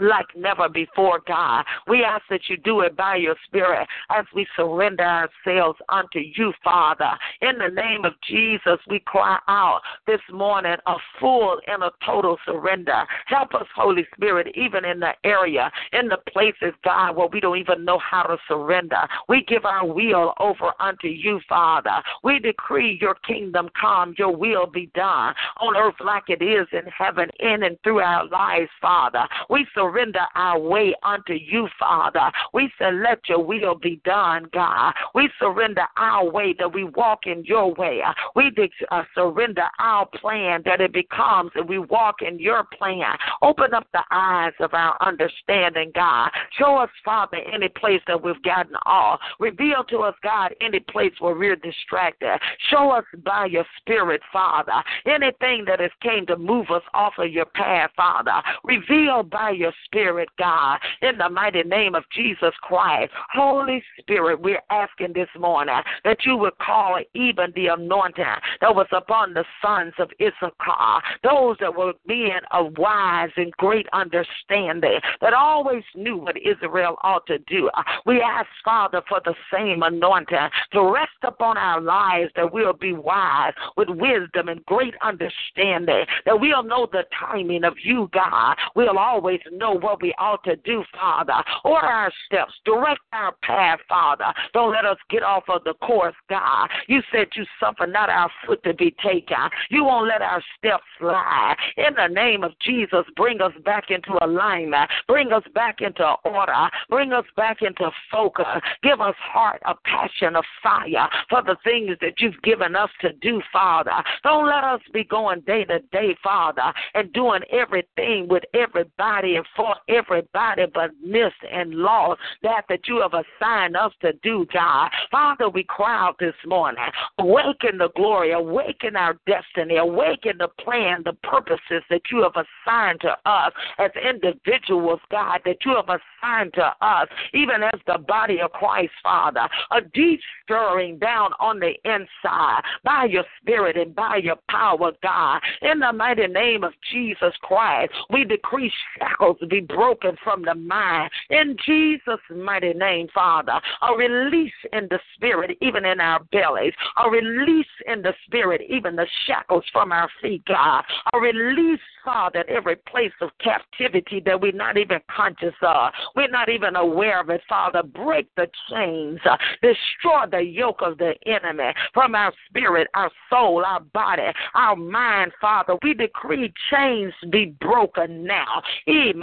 [0.00, 1.64] like never before, God.
[1.88, 6.52] We ask that you do it by your Spirit as we surrender ourselves unto you,
[6.62, 7.10] Father.
[7.42, 12.38] In the name of Jesus, we cry out this morning a full and a total
[12.44, 13.04] surrender.
[13.26, 17.58] Help us, Holy Spirit, even in the area, in the places, God, where we don't
[17.58, 19.06] even know how to surrender.
[19.28, 22.02] We give our will over unto you, Father.
[22.22, 26.90] We decree your kingdom come, your will be done on earth like it is in
[26.90, 29.26] heaven, in and through our lives, Father.
[29.50, 32.30] We surrender surrender our way unto you, Father.
[32.52, 34.94] We say, let your will be done, God.
[35.14, 38.02] We surrender our way that we walk in your way.
[38.34, 38.52] We
[38.90, 43.16] uh, surrender our plan that it becomes and we walk in your plan.
[43.42, 46.30] Open up the eyes of our understanding, God.
[46.58, 49.20] Show us, Father, any place that we've gotten off.
[49.38, 52.38] Reveal to us, God, any place where we're distracted.
[52.70, 57.30] Show us by your spirit, Father, anything that has came to move us off of
[57.30, 58.42] your path, Father.
[58.64, 63.12] Reveal by your Spirit, God, in the mighty name of Jesus Christ.
[63.32, 68.24] Holy Spirit, we're asking this morning that you would call even the anointing
[68.60, 73.86] that was upon the sons of Issachar, those that were men of wise and great
[73.92, 77.70] understanding, that always knew what Israel ought to do.
[78.04, 82.92] We ask, Father, for the same anointing to rest upon our lives, that we'll be
[82.92, 88.56] wise with wisdom and great understanding, that we'll know the timing of you, God.
[88.74, 91.42] We'll always know what we ought to do, Father.
[91.64, 94.32] Order our steps, direct our path, Father.
[94.52, 96.68] Don't let us get off of the course, God.
[96.88, 99.36] You said you suffer not our foot to be taken.
[99.70, 101.56] You won't let our steps slide.
[101.76, 104.90] In the name of Jesus, bring us back into alignment.
[105.08, 106.68] Bring us back into order.
[106.88, 108.46] Bring us back into focus.
[108.82, 113.12] Give us heart, a passion, a fire for the things that you've given us to
[113.14, 114.02] do, Father.
[114.22, 119.46] Don't let us be going day to day, Father, and doing everything with everybody and
[119.56, 124.90] for everybody but missed and lost that that you have assigned us to do, God.
[125.10, 126.82] Father, we cry out this morning.
[127.18, 133.00] Awaken the glory, awaken our destiny, awaken the plan, the purposes that you have assigned
[133.00, 138.40] to us as individuals, God, that you have assigned to us, even as the body
[138.40, 139.48] of Christ, Father.
[139.70, 145.40] A deep stirring down on the inside by your spirit and by your power, God.
[145.62, 151.10] In the mighty name of Jesus Christ, we decree shackles be broken from the mind.
[151.30, 156.72] In Jesus' mighty name, Father, a release in the spirit, even in our bellies,
[157.04, 162.38] a release in the spirit, even the shackles from our feet, God, a release, Father,
[162.38, 165.92] at every place of captivity that we're not even conscious of.
[166.14, 167.82] We're not even aware of it, Father.
[167.82, 173.64] Break the chains, uh, destroy the yoke of the enemy from our spirit, our soul,
[173.66, 174.22] our body,
[174.54, 175.74] our mind, Father.
[175.82, 178.62] We decree chains be broken now.
[178.86, 179.20] In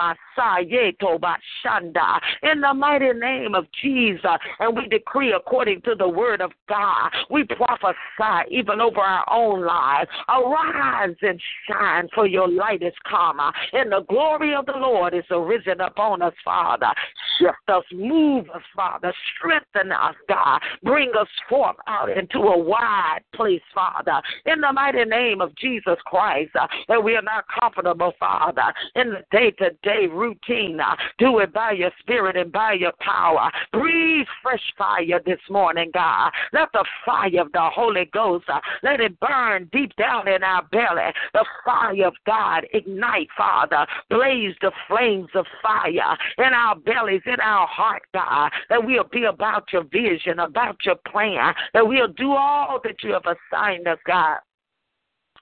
[2.62, 4.26] the mighty name of Jesus.
[4.60, 7.12] And we decree according to the word of God.
[7.30, 10.10] We prophesy even over our own lives.
[10.28, 15.14] Arise and shine, for your light is come, uh, and the glory of the Lord
[15.14, 16.92] is arisen upon us, Father.
[17.40, 19.14] Shift us, move us, Father.
[19.38, 20.60] Strengthen us, God.
[20.84, 24.22] Bring us forth out into a wide place, Father.
[24.46, 29.12] In the mighty name of Jesus Christ, uh, that we are not comfortable, Father, in
[29.12, 30.80] the day to day routine.
[30.80, 33.52] Uh, do it by your spirit and by your power.
[33.72, 36.32] Breathe fresh fire this morning, God.
[36.52, 40.64] Let the fire of the Holy Ghost, uh, let it burn deep down in our
[40.72, 41.12] belly.
[41.34, 43.86] The fire of God ignite, Father.
[44.10, 48.52] Blaze the flames of fire in our bellies, in our heart, God.
[48.70, 51.54] That we'll be about your vision, about your plan.
[51.74, 54.40] That we'll do all that you have assigned us, God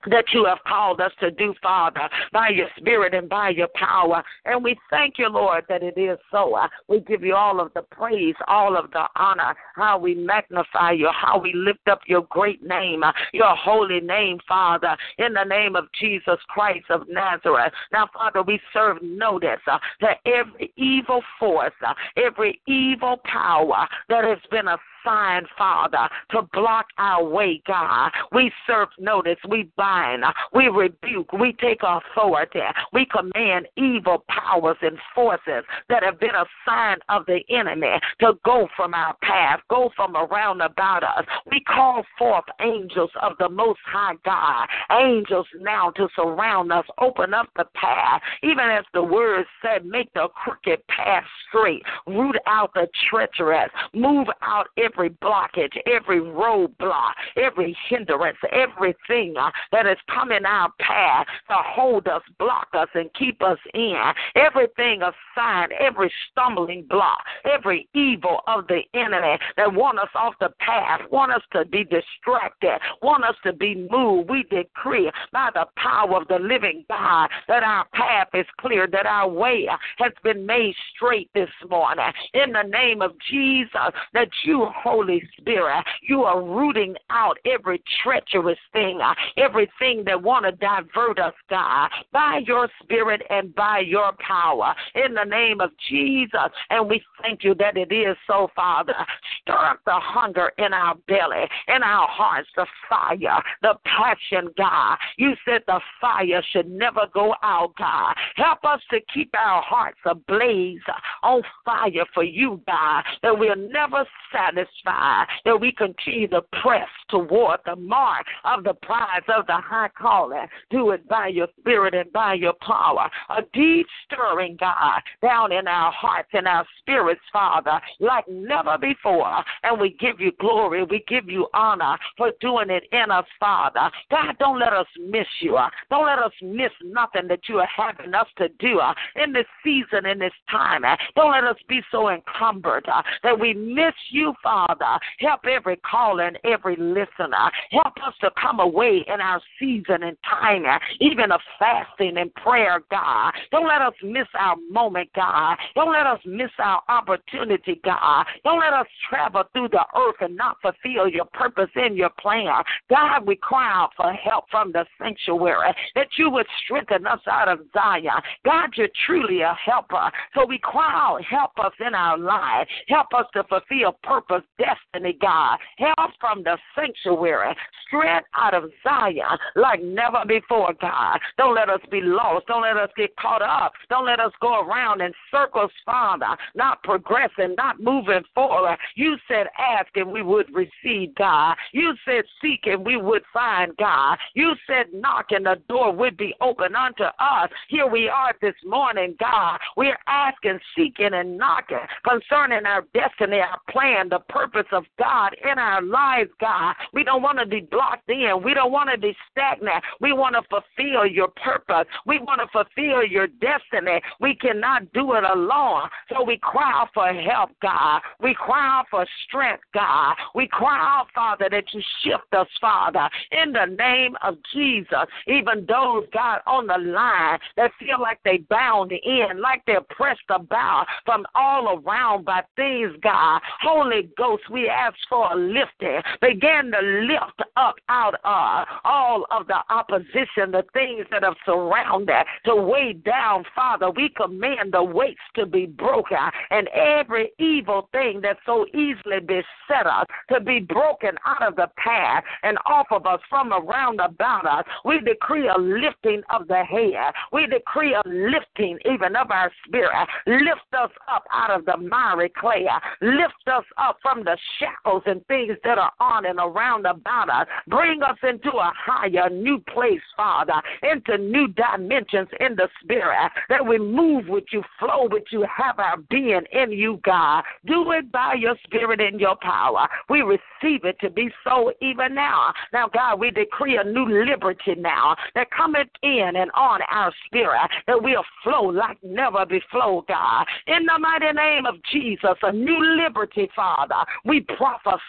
[0.07, 4.23] that you have called us to do, Father, by your spirit and by your power.
[4.45, 6.55] And we thank you, Lord, that it is so.
[6.55, 10.91] Uh, we give you all of the praise, all of the honor, how we magnify
[10.91, 15.43] you, how we lift up your great name, uh, your holy name, Father, in the
[15.43, 17.73] name of Jesus Christ of Nazareth.
[17.91, 21.73] Now, Father, we serve notice uh, that every evil force,
[22.17, 28.11] every evil power that has been a sign, Father, to block our way, God.
[28.31, 32.59] We serve notice, we bind, we rebuke, we take authority,
[32.93, 38.33] we command evil powers and forces that have been a sign of the enemy to
[38.45, 41.25] go from our path, go from around about us.
[41.49, 47.33] We call forth angels of the Most High God, angels now to surround us, open
[47.33, 52.71] up the path, even as the word said, make the crooked path straight, root out
[52.73, 59.97] the treacherous, move out every every blockage, every roadblock, every hindrance, everything uh, that is
[60.13, 63.95] coming our path to hold us, block us, and keep us in.
[64.35, 70.49] Everything assigned, every stumbling block, every evil of the enemy that want us off the
[70.59, 74.29] path, want us to be distracted, want us to be moved.
[74.29, 79.05] We decree by the power of the living God that our path is clear, that
[79.05, 82.05] our way has been made straight this morning.
[82.33, 85.85] In the name of Jesus, that you Holy Spirit.
[86.01, 91.89] You are rooting out every treacherous thing, uh, everything that want to divert us, God,
[92.11, 94.73] by your spirit and by your power.
[94.95, 96.49] In the name of Jesus.
[96.69, 98.93] And we thank you that it is so, Father.
[99.41, 104.97] Stir up the hunger in our belly, in our hearts, the fire, the passion, God.
[105.17, 108.15] You said the fire should never go out, God.
[108.35, 110.79] Help us to keep our hearts ablaze
[111.23, 117.59] on fire for you, God, that we'll never satisfy that we continue to press toward
[117.65, 120.47] the mark of the prize of the high calling.
[120.69, 123.09] Do it by your spirit and by your power.
[123.29, 129.43] A deep stirring, God, down in our hearts and our spirits, Father, like never before.
[129.63, 130.83] And we give you glory.
[130.83, 133.89] We give you honor for doing it in us, Father.
[134.09, 135.57] God, don't let us miss you.
[135.89, 139.45] Don't let us miss nothing that you are having us to do uh, in this
[139.63, 140.85] season, in this time.
[140.85, 144.99] Uh, don't let us be so encumbered uh, that we miss you, Father Father.
[145.19, 147.51] Help every caller and every listener.
[147.71, 150.63] Help us to come away in our season and time,
[150.99, 153.31] even of fasting and prayer, God.
[153.51, 155.57] Don't let us miss our moment, God.
[155.75, 158.25] Don't let us miss our opportunity, God.
[158.43, 162.63] Don't let us travel through the earth and not fulfill your purpose and your plan.
[162.89, 167.47] God, we cry out for help from the sanctuary that you would strengthen us out
[167.47, 168.09] of Zion.
[168.45, 170.11] God, you're truly a helper.
[170.35, 172.67] So we cry out, help us in our life.
[172.87, 175.57] Help us to fulfill purpose destiny, God.
[175.77, 177.55] Help from the sanctuary,
[177.87, 181.19] strength out of Zion like never before, God.
[181.37, 182.47] Don't let us be lost.
[182.47, 183.73] Don't let us get caught up.
[183.89, 188.77] Don't let us go around in circles, Father, not progressing, not moving forward.
[188.95, 191.55] You said ask and we would receive, God.
[191.71, 194.17] You said seek and we would find, God.
[194.33, 197.49] You said knock and the door would be open unto us.
[197.69, 199.59] Here we are this morning, God.
[199.75, 205.35] We're asking, seeking, and knocking concerning our destiny, our plan, the purpose purpose of God
[205.43, 206.73] in our lives, God.
[206.93, 208.41] We don't want to be blocked in.
[208.43, 209.83] We don't want to be stagnant.
[209.99, 211.85] We want to fulfill your purpose.
[212.05, 214.01] We want to fulfill your destiny.
[214.19, 215.89] We cannot do it alone.
[216.09, 218.01] So we cry for help, God.
[218.19, 220.15] We cry for strength, God.
[220.33, 225.05] We cry out, Father, that you shift us, Father, in the name of Jesus.
[225.27, 230.19] Even those, God, on the line that feel like they bound in, like they're pressed
[230.29, 233.41] about from all around by things, God.
[233.61, 235.99] Holy Ghost, we ask for a lifting.
[236.21, 242.23] Begin to lift up out of all of the opposition, the things that have surrounded,
[242.45, 243.89] to weigh down, Father.
[243.89, 246.17] We command the weights to be broken
[246.51, 251.71] and every evil thing that so easily beset us to be broken out of the
[251.83, 254.65] path and off of us from around about us.
[254.85, 257.11] We decree a lifting of the head.
[257.33, 260.07] We decree a lifting even of our spirit.
[260.27, 262.67] Lift us up out of the miry clay.
[263.01, 267.47] Lift us up from the shackles and things that are on and around about us.
[267.67, 273.65] Bring us into a higher, new place, Father, into new dimensions in the spirit, that
[273.65, 277.43] we move with you, flow with you, have our being in you, God.
[277.65, 279.87] Do it by your spirit and your power.
[280.09, 282.53] We receive it to be so even now.
[282.73, 287.69] Now, God, we decree a new liberty now that cometh in and on our spirit,
[287.87, 290.45] that we'll flow like never before, God.
[290.67, 294.00] In the mighty name of Jesus, a new liberty, Father.
[294.25, 294.99] We prophesy,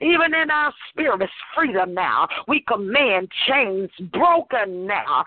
[0.00, 2.28] even in our spirit, freedom now.
[2.48, 5.24] We command chains broken now.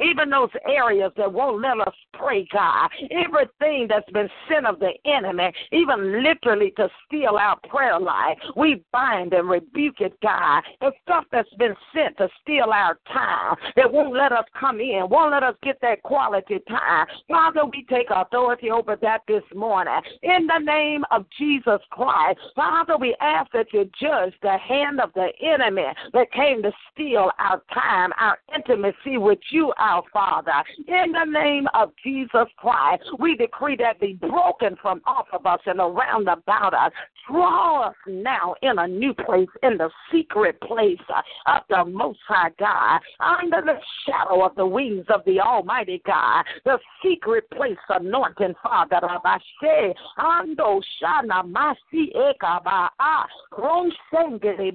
[0.00, 2.90] Even those areas that won't let us pray, God.
[3.10, 8.82] Everything that's been sent of the enemy, even literally to steal our prayer life, we
[8.92, 10.62] bind and rebuke it, God.
[10.80, 15.06] The stuff that's been sent to steal our time, that won't let us come in,
[15.28, 17.06] let us get that quality time.
[17.28, 19.94] Father, we take authority over that this morning.
[20.22, 25.12] In the name of Jesus Christ, Father, we ask that you judge the hand of
[25.14, 30.52] the enemy that came to steal our time, our intimacy with you, our Father.
[30.86, 35.60] In the name of Jesus Christ, we decree that be broken from off of us
[35.66, 36.92] and around about us.
[37.28, 40.98] Draw us now in a new place, in the secret place
[41.46, 46.44] of the Most High God, under the shadow of the wings of the Almighty God,
[46.64, 49.00] the secret place anointing, Father.
[49.02, 52.88] Rabashe, Ando Shana Masi Ekaba,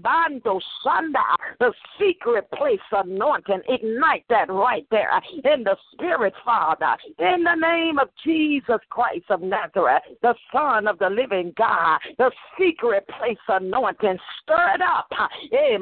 [0.01, 3.61] Bando Shanda, the secret place anointing.
[3.67, 6.95] Ignite that right there in the Spirit, Father.
[7.19, 12.31] In the name of Jesus Christ of Nazareth, the Son of the living God, the
[12.59, 14.17] secret place anointing.
[14.43, 15.07] Stir it up.
[15.51, 15.77] Eh,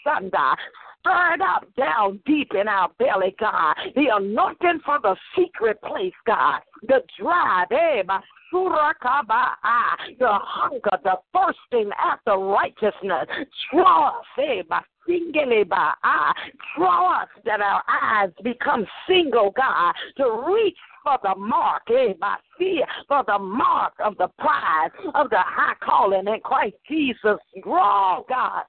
[0.00, 0.30] Stir
[1.06, 3.74] it up down deep in our belly, God.
[3.94, 6.60] The anointing for the secret place, God.
[6.82, 8.20] The drive, eh, my
[8.52, 13.26] the hunger, the thirsting after righteousness.
[13.72, 14.80] Draw us, eh, my
[15.68, 16.32] by eye.
[16.76, 22.36] Draw us that our eyes become single, God, to reach for the mark, eh, my
[22.58, 27.38] fear, for the mark of the prize of the high calling in Christ Jesus.
[27.62, 28.62] Draw, God,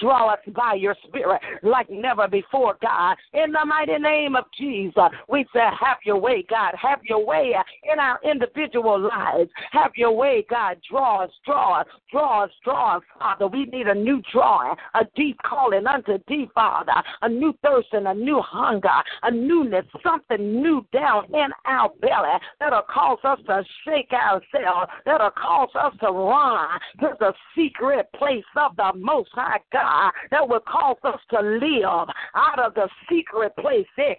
[0.00, 3.16] Draw us by your spirit like never before, God.
[3.32, 4.94] In the mighty name of Jesus,
[5.28, 6.74] we say, Have your way, God.
[6.80, 7.54] Have your way
[7.90, 9.50] in our individual lives.
[9.72, 10.78] Have your way, God.
[10.88, 13.46] Draw us, draw us, draw us, draw us, Father.
[13.46, 17.02] We need a new drawing, a deep calling unto deep, Father.
[17.22, 18.88] A new thirst and a new hunger,
[19.22, 25.30] a newness, something new down in our belly that'll cause us to shake ourselves, that'll
[25.30, 26.68] cause us to run
[27.00, 31.40] to the secret place of the Most High God God, that will cause us to
[31.40, 33.86] live out of the secret place.
[33.98, 34.14] Eh,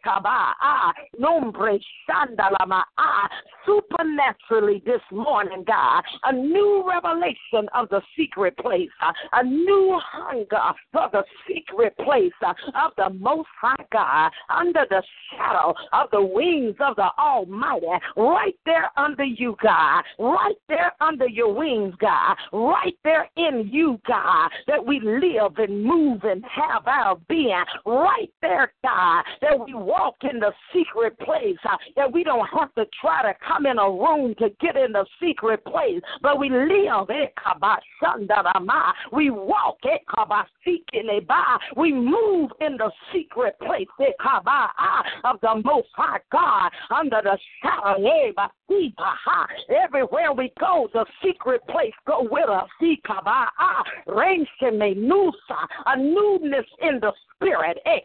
[3.65, 8.89] supernaturally this morning, God, a new revelation of the secret place,
[9.33, 15.73] a new hunger for the secret place of the Most High God, under the shadow
[15.93, 21.53] of the wings of the Almighty, right there under you, God, right there under your
[21.53, 26.87] wings, God, right there in you, God, that we live live and move and have
[26.87, 32.23] our being right there, God, that we walk in the secret place, uh, that we
[32.23, 36.01] don't have to try to come in a room to get in the secret place,
[36.21, 37.27] but we live, eh,
[39.11, 39.97] we walk, eh,
[41.75, 44.11] we move in the secret place eh,
[45.23, 47.97] of the Most High God under the shadow.
[49.69, 52.67] Everywhere we go, the secret place go with us.
[55.85, 57.77] A newness in the spirit.
[57.85, 57.99] Eh,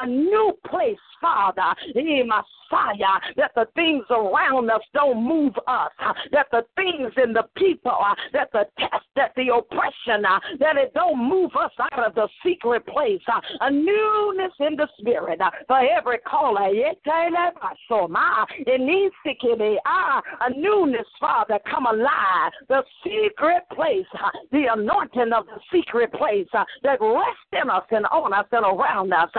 [0.00, 1.74] a new place, Father.
[1.94, 2.22] Eh,
[2.70, 7.44] Messiah, that the things around us don't move us, uh, that the things in the
[7.56, 12.06] people, uh, that the test, that the oppression, uh, that it don't move us out
[12.06, 13.20] of the secret place.
[13.60, 16.70] A newness in the spirit for every caller.
[19.86, 22.52] Ah, a newness, Father, come alive.
[22.68, 24.06] The secret place,
[24.52, 29.12] the anointing of the secret place that rests in us and on us and around
[29.12, 29.30] us.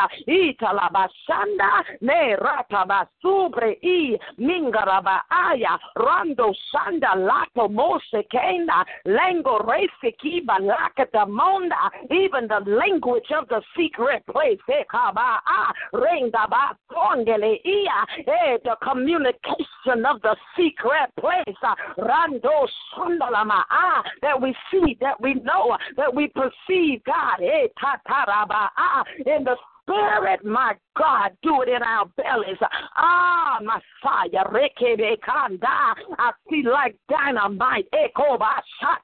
[3.24, 5.78] Ratabasubre i mingaraba aya.
[5.98, 8.86] Rando shanda lato mose kenda.
[9.06, 11.90] Lengo rese kiba lakata monda.
[12.10, 15.74] Even the language of the secret place ekaba a.
[15.94, 18.06] Renga ba tongele ia.
[18.28, 21.56] Eh the communication of the secret place.
[21.98, 27.42] Rando shandalama ah that we see that we know that we perceive God.
[27.42, 29.56] Eh tataraba ah in the
[29.92, 32.58] spirit, my God, do it in our bellies.
[32.96, 35.96] Ah, Messiah, Rekebekanda.
[36.18, 39.02] I see like dynamite, Echo shot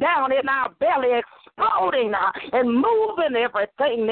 [0.00, 4.06] down in our belly, exploding uh, and moving everything.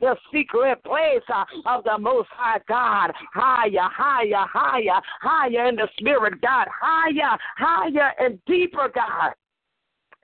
[0.00, 3.12] The secret place uh, of the Most High God.
[3.34, 6.68] Higher, higher, higher, higher in the spirit, God.
[6.80, 9.34] Higher, higher and deeper, God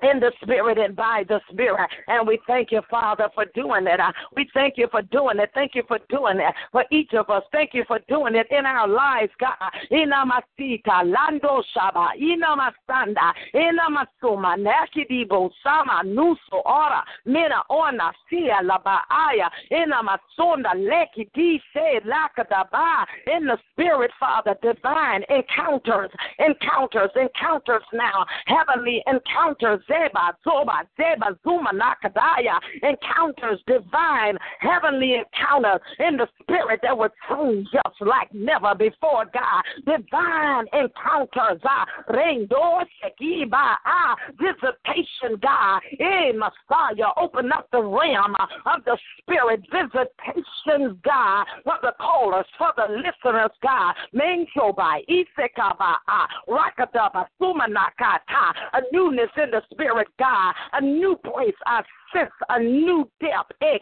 [0.02, 1.88] in the spirit and by the spirit.
[2.08, 4.00] And we thank you, Father, for doing it.
[4.36, 5.50] We thank you for doing it.
[5.54, 7.42] Thank you for doing it for each of us.
[7.52, 9.54] Thank you for doing it in our lives, God.
[9.90, 21.60] Inamasita, Lando Shaba, Inamasanda, Inamasuma, Nakidibo, Sama, Nuso, Ora, Mina, Ona, Sia, Labaaya, Inamasonda, Leki,
[21.72, 30.82] Se, Lakadaba, in the spirit, Father, divine encounters, encounters, encounters now, heavenly encounters Zeba, Zoba,
[30.98, 38.32] Zeba, Zuma, Nakadaya, encounters, divine, heavenly encounters in the spirit that would change us like
[38.32, 39.62] never before, God.
[39.84, 45.80] Divine encounters, ah, Rendo, Shekiba, ah, visitation, God.
[46.00, 48.34] Eh, Messiah, open up the realm
[48.66, 53.94] of the spirit, visitations, God, for the callers, for the listeners, God.
[54.14, 61.54] Menchobai, Isekaba, ah, Rakadaba, Sumanakata, a newness in the spirit Spirit, God, a new place.
[61.66, 63.78] I sense a new depth, eh,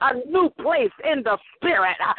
[0.00, 2.14] a new place in the Spirit, uh,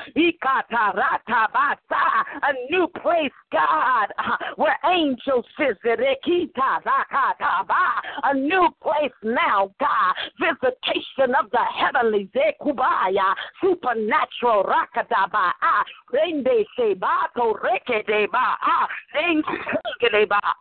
[2.43, 6.15] a new place, God, uh, where angels visit, eh,
[8.23, 12.51] a new place now, God, visitation of the heavenlies, eh,
[13.61, 15.53] supernatural, raka da ah, ba.
[15.61, 15.83] Ah,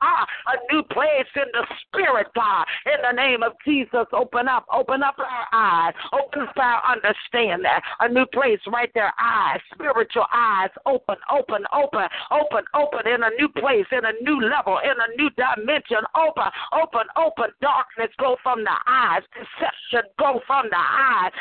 [0.02, 4.06] ah, a new place in the Spirit, God, in the name of Jesus.
[4.12, 7.64] Open up, open up our eyes, open up our understanding.
[8.00, 13.30] A new place right there, eyes, spiritual eyes, open, open, open, open, open in a
[13.38, 16.04] new place, in a new level, in a new dimension.
[16.14, 17.48] Open, open, open.
[17.60, 21.32] Darkness go from the eyes, deception go from the eyes.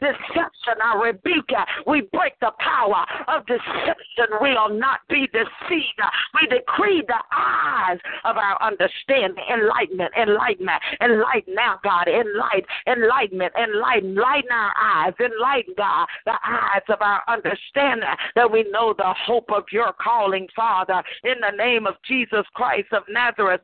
[0.00, 1.68] Deception, I rebuke it.
[1.86, 4.38] We break the power of deception.
[4.40, 6.00] We'll not be deceived.
[6.34, 7.57] We decree the eyes
[8.24, 15.74] of our understanding, enlightenment, enlightenment, enlighten now, God, enlighten, enlightenment, enlighten, enlighten our eyes, enlighten,
[15.76, 21.02] God, the eyes of our understanding that we know the hope of your calling, Father,
[21.24, 23.60] in the name of Jesus Christ of Nazareth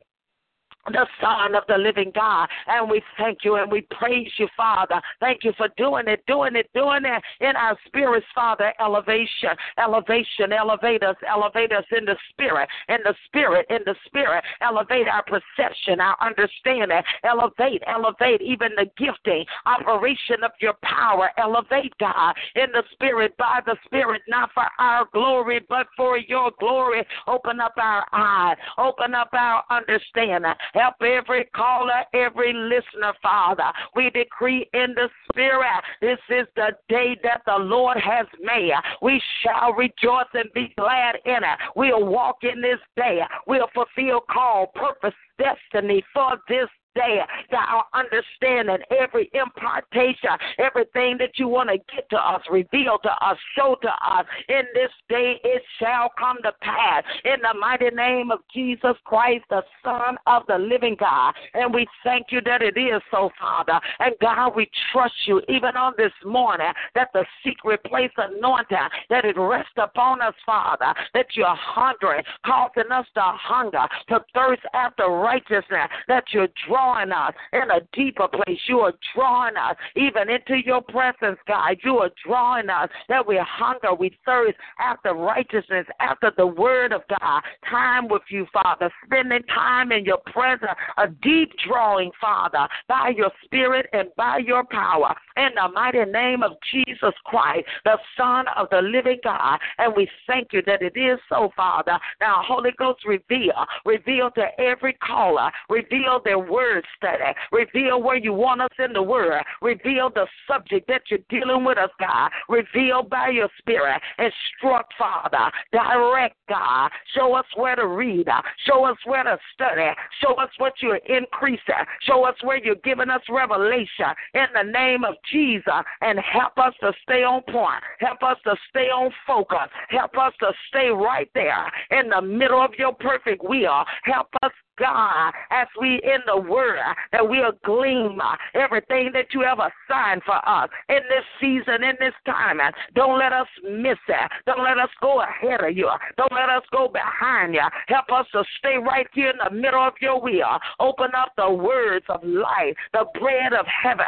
[0.91, 2.47] the Son of the living God.
[2.67, 5.01] And we thank you and we praise you, Father.
[5.19, 8.73] Thank you for doing it, doing it, doing it in our spirits, Father.
[8.79, 14.43] Elevation, elevation, elevate us, elevate us in the spirit, in the spirit, in the spirit.
[14.61, 17.01] Elevate our perception, our understanding.
[17.23, 21.31] Elevate, elevate even the gifting, operation of your power.
[21.37, 26.51] Elevate, God, in the spirit, by the spirit, not for our glory, but for your
[26.59, 27.03] glory.
[27.27, 33.71] Open up our eyes, open up our understanding Help every caller, every listener, Father.
[33.95, 38.73] We decree in the Spirit, this is the day that the Lord has made.
[39.01, 41.59] We shall rejoice and be glad in it.
[41.77, 43.21] We'll walk in this day.
[43.47, 47.19] We'll fulfill call, purpose, destiny for this day,
[47.51, 53.09] that our understanding, every impartation, everything that you want to get to us, reveal to
[53.25, 57.03] us, show to us, in this day it shall come to pass.
[57.23, 61.33] In the mighty name of Jesus Christ, the Son of the living God.
[61.53, 63.79] And we thank you that it is so, Father.
[63.99, 68.77] And God, we trust you even on this morning that the secret place anointing,
[69.09, 74.61] that it rests upon us, Father, that you're hungry, causing us to hunger, to thirst
[74.73, 76.47] after righteousness, that you're
[76.85, 78.59] drawing us in a deeper place.
[78.67, 81.77] You are drawing us even into your presence, God.
[81.83, 87.01] You are drawing us that we hunger, we thirst after righteousness, after the word of
[87.19, 87.41] God.
[87.69, 88.91] Time with you, Father.
[89.05, 94.63] Spending time in your presence, a deep drawing, Father, by your spirit and by your
[94.65, 95.15] power.
[95.37, 99.59] In the mighty name of Jesus Christ, the Son of the living God.
[99.79, 101.97] And we thank you that it is so, Father.
[102.21, 108.33] Now, Holy Ghost, reveal, reveal to every caller, reveal their word study, reveal where you
[108.33, 112.31] want us in the word, reveal the subject that you're dealing with us, God.
[112.49, 116.89] Reveal by your spirit, instruct, Father, direct, God.
[117.15, 118.27] Show us where to read,
[118.65, 121.59] show us where to study, show us what you're increasing,
[122.01, 125.63] show us where you're giving us revelation in the name of Jesus,
[126.01, 130.33] and help us to stay on point, help us to stay on focus, help us
[130.39, 133.83] to stay right there in the middle of your perfect will.
[134.03, 136.79] Help us God, as we in the word,
[137.11, 141.95] that we'll glean uh, everything that you have assigned for us in this season, in
[141.99, 142.59] this time.
[142.59, 144.31] Uh, don't let us miss it.
[144.45, 145.89] Don't let us go ahead of you.
[146.17, 147.61] Don't let us go behind you.
[147.87, 150.59] Help us to stay right here in the middle of your will.
[150.79, 154.05] Open up the words of life, the bread of heaven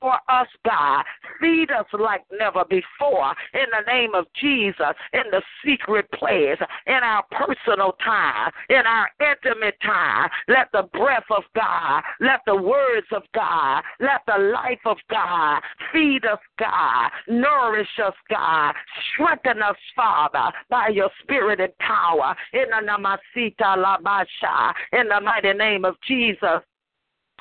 [0.00, 1.04] for us, God.
[1.40, 7.00] Feed us like never before in the name of Jesus, in the secret place, in
[7.02, 10.01] our personal time, in our intimate time
[10.48, 15.62] Let the breath of God, let the words of God, let the life of God
[15.92, 18.74] feed us, God, nourish us, God,
[19.12, 22.34] strengthen us, Father, by your spirit and power.
[22.52, 22.82] In the
[24.92, 26.60] in the mighty name of Jesus.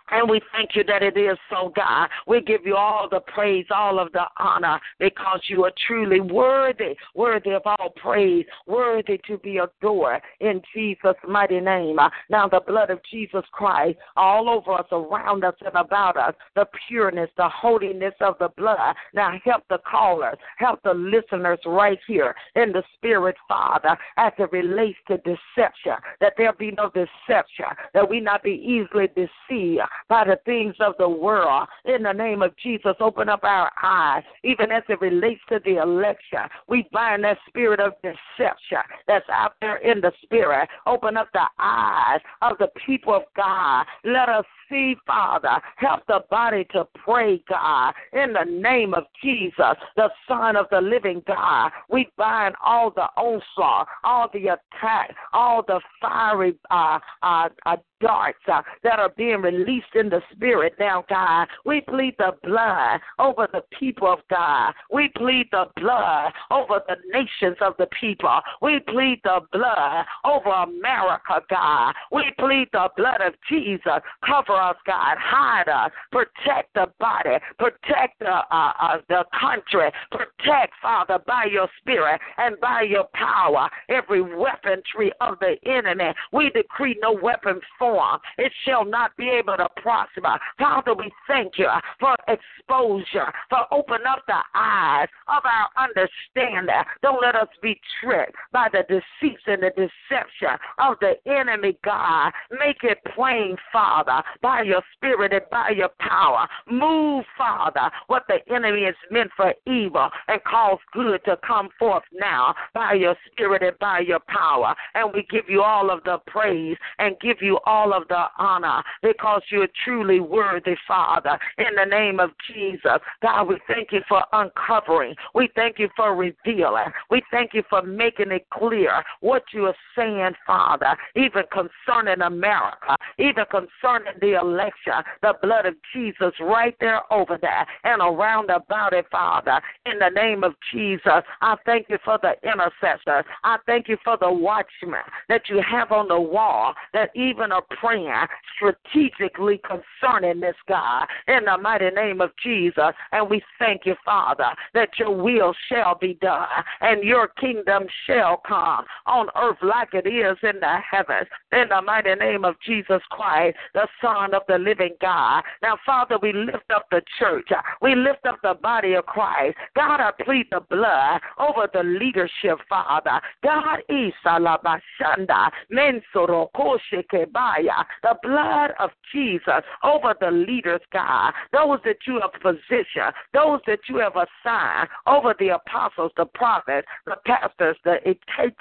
[0.10, 2.10] And we thank you that it is so, God.
[2.28, 6.96] We give you all the praise, all of the honor, because you are truly worthy,
[7.16, 11.98] worthy of all praise, worthy to be adored in Jesus' mighty name.
[12.30, 16.68] Now, the blood of Jesus Christ all over us, around us, and about us, the
[16.88, 18.96] pureness, the holiness of the blood.
[19.14, 24.52] Now, help the callers, help the listeners right here in the Spirit, Father, as it
[24.52, 30.26] relates to deception, that there be no deception, that we not be easily deceived by
[30.26, 31.68] the things of the world.
[31.86, 35.82] In the name of Jesus, open up our eyes, even as it relates to the
[35.82, 36.42] election.
[36.68, 40.70] We bind that spirit of deception that's out there in the spirit.
[40.86, 43.86] Open up the eyes of the people of God.
[44.04, 45.62] Let us see, Father.
[45.76, 50.82] Help the body to pray, God, in the name of Jesus, the Son of the
[50.82, 51.72] living God.
[51.90, 58.40] We bind all the onslaught, all the attack, all the fiery uh, uh, uh, darts
[58.52, 61.48] uh, that are being released in the spirit now, God.
[61.66, 64.74] We plead the blood over the people of God.
[64.92, 68.40] We plead the blood over the nations of the people.
[68.62, 71.94] We plead the blood over America, God.
[72.12, 74.02] We plead the blood of Jesus.
[74.26, 75.18] Cover us, God.
[75.20, 75.92] Hide us.
[76.12, 77.38] Protect the body.
[77.58, 79.90] Protect the, uh, uh, the country.
[80.12, 86.14] Protect, Father, by your spirit and by your power, every weaponry of the enemy.
[86.32, 90.38] We decree no weapon formed it shall not be able to prosper.
[90.58, 91.68] Father, we thank you
[92.00, 96.74] for exposure, for open up the eyes of our understanding.
[97.02, 102.32] Don't let us be tricked by the deceits and the deception of the enemy, God.
[102.52, 106.48] Make it plain, Father, by your spirit and by your power.
[106.70, 112.04] Move, Father, what the enemy is meant for evil and cause good to come forth
[112.14, 114.76] now by your spirit and by your power.
[114.94, 118.26] And we give you all of the praise and give you all all of the
[118.38, 121.40] honor because you're truly worthy, Father.
[121.58, 125.16] In the name of Jesus, God, we thank you for uncovering.
[125.34, 126.92] We thank you for revealing.
[127.10, 132.96] We thank you for making it clear what you are saying, Father, even concerning America,
[133.18, 139.06] even concerning the the blood of Jesus right there over there and around about it,
[139.12, 139.62] Father.
[139.86, 143.24] In the name of Jesus, I thank you for the intercessor.
[143.44, 147.64] I thank you for the watchmen that you have on the wall that even are
[147.70, 148.12] praying
[148.56, 152.94] strategically concerning this, God, in the mighty name of Jesus.
[153.12, 156.48] And we thank you, Father, that your will shall be done
[156.82, 161.28] and your kingdom shall come on earth like it is in the heavens.
[161.52, 165.44] In the mighty name of Jesus Christ, the Son of the living God.
[165.62, 167.50] Now, Father, we lift up the church.
[167.82, 169.58] We lift up the body of Christ.
[169.76, 173.22] God, I plead the blood over the leadership, Father.
[173.44, 182.22] God, Isalabashanda, Mensoro Koshekebaya the blood of Jesus over the leaders, God, those that you
[182.22, 187.98] have positioned, those that you have assigned over the apostles, the prophets, the pastors, the
[188.06, 188.14] eh,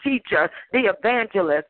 [0.03, 1.68] teachers, the evangelists,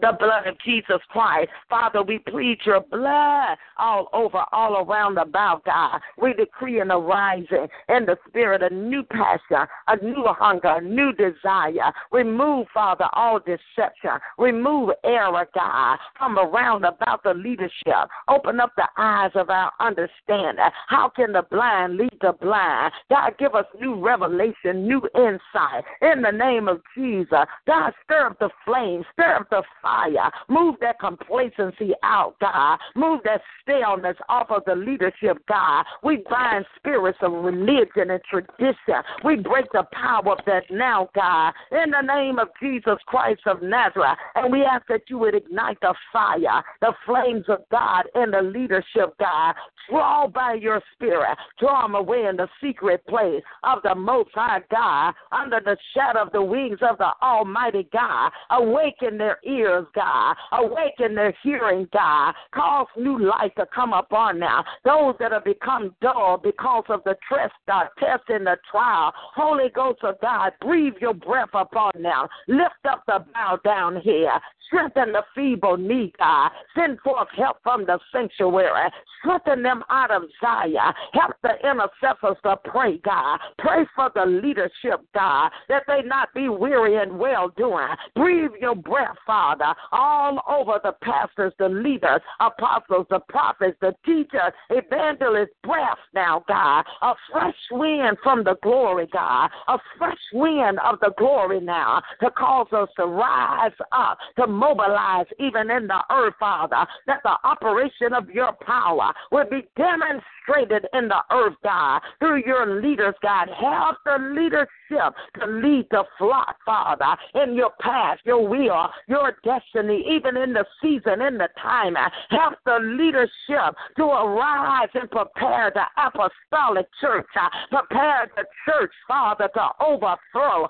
[0.00, 1.50] the blood of Jesus Christ.
[1.68, 6.00] Father, we plead your blood all over, all around about, God.
[6.20, 11.12] We decree an arising in the spirit, a new passion, a new hunger, a new
[11.12, 11.92] desire.
[12.12, 14.18] Remove, Father, all deception.
[14.38, 18.08] Remove error, God, from around about the leadership.
[18.28, 20.64] Open up the eyes of our understanding.
[20.88, 22.92] How can the blind lead the blind?
[23.10, 25.84] God, give us new revelation, new insight.
[26.02, 30.30] In the name of Jesus, God, stir up the flame, stir up the fire.
[30.48, 32.78] Move that complacency out, God.
[32.96, 35.84] Move that staleness off of the leadership, God.
[36.02, 39.02] We bind spirits of religion and tradition.
[39.24, 43.62] We break the power of that now, God, in the name of Jesus Christ of
[43.62, 44.18] Nazareth.
[44.34, 48.42] And we ask that you would ignite the fire, the flames of God in the
[48.42, 49.54] leadership, God.
[49.90, 51.36] Draw by your spirit.
[51.58, 56.22] Draw them away in the secret place of the Most High God, under the shadow
[56.22, 58.30] of the wings of the Almighty God.
[58.50, 60.36] Awaken their ears, God.
[60.52, 62.34] Awaken their hearing, God.
[62.54, 64.64] Cause new light to come upon now.
[64.84, 69.12] Those that have become dull because of the test, uh, test and the trial.
[69.34, 72.28] Holy Ghost of God, breathe your breath upon now.
[72.48, 74.40] Lift up the bow down here.
[74.66, 76.50] Strengthen the feeble knee, God.
[76.74, 78.90] Send forth help from the sanctuary.
[79.20, 80.92] Strengthen them out of Zion.
[81.12, 83.38] Help the intercessors to pray, God.
[83.58, 87.88] Pray for the leadership, God, that they not be weary and well doing.
[88.16, 94.52] Breathe your breath, Father, all over the pastors, the leaders, apostles, the prophets, the teachers,
[94.70, 96.84] evangelists, breath now, God.
[97.02, 99.50] A fresh wind from the glory, God.
[99.68, 105.26] A fresh wind of the glory now to cause us to rise up, to mobilize
[105.38, 111.08] even in the earth, Father, that the operation of your power will be demonstrated in
[111.08, 113.48] the earth, God, through your leaders, God.
[113.60, 120.04] Help the leadership to lead the flock, Father, in your path, your will, your destiny,
[120.08, 121.96] even in the season, in the time.
[122.30, 129.48] Help the leadership to arise and prepare the apostolic church, uh, prepare the church, Father,
[129.54, 130.68] to overthrow.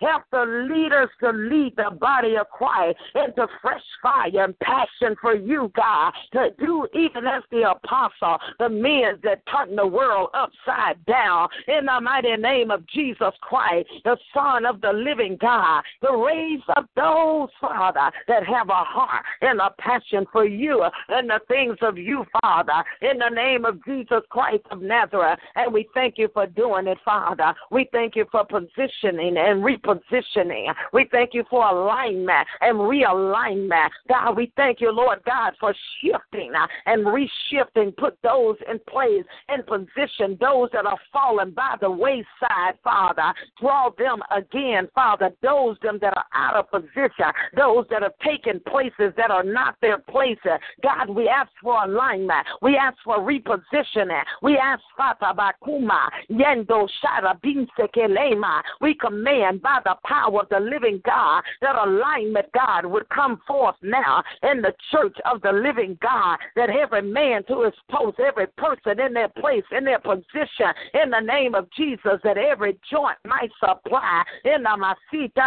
[0.00, 5.34] Help the leaders to lead the body of Christ into fresh fire and passion for
[5.34, 11.04] you, God, to do even as the apostle, the men that turn the world upside
[11.06, 11.48] down.
[11.66, 15.57] In the mighty name of Jesus Christ, the Son of the living God,
[16.04, 21.28] to raise up those, Father, that have a heart and a passion for you and
[21.28, 25.38] the things of you, Father, in the name of Jesus Christ of Nazareth.
[25.56, 27.54] And we thank you for doing it, Father.
[27.70, 30.72] We thank you for positioning and repositioning.
[30.92, 33.90] We thank you for alignment and realignment.
[34.08, 36.52] God, we thank you, Lord God, for shifting
[36.86, 37.96] and reshifting.
[37.96, 43.32] Put those in place and position, those that are fallen by the wayside, Father.
[43.60, 45.30] Draw them again, Father.
[45.48, 49.76] Those them that are out of position, those that have taken places that are not
[49.80, 50.58] their places.
[50.82, 52.46] God, we ask for alignment.
[52.60, 54.22] We ask for repositioning.
[54.42, 58.60] We ask Fata Bakuma, Yendo Shara Binsekelema.
[58.82, 63.76] We command by the power of the living God that alignment, God, would come forth
[63.82, 68.48] now in the church of the living God, that every man to his post, every
[68.58, 73.16] person in their place, in their position, in the name of Jesus, that every joint
[73.24, 74.22] might supply.
[74.44, 75.37] In the Masita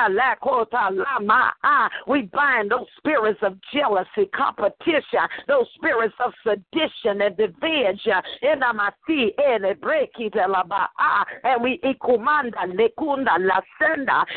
[2.07, 8.21] we bind those spirits of jealousy, competition, those spirits of sedition and division.
[11.43, 11.79] And we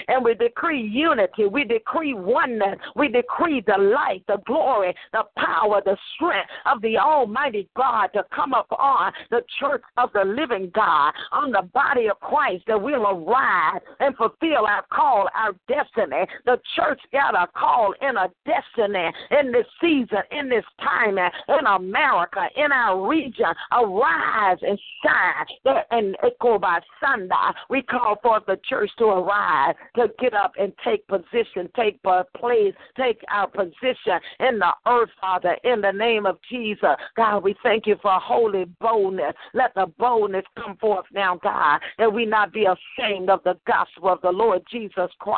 [0.08, 5.82] and we decree unity, we decree oneness, we decree the light, the glory, the power,
[5.84, 11.12] the strength of the Almighty God to come upon the church of the living God,
[11.32, 16.26] on the body of Christ, that we'll arise and fulfill our call, our destiny.
[16.46, 21.66] The church got a call and a destiny in this season, in this time, in
[21.66, 23.46] America, in our region.
[23.72, 25.84] Arise and shine.
[25.90, 27.34] And echo by Sunday,
[27.70, 32.74] we call for the church to arise, to get up and take position, take place,
[32.96, 36.96] take our position in the earth, Father, in the name of Jesus.
[37.16, 39.34] God, we thank you for holy boldness.
[39.52, 44.08] Let the boldness come forth now, God, that we not be ashamed of the gospel
[44.10, 45.33] of the Lord Jesus Christ,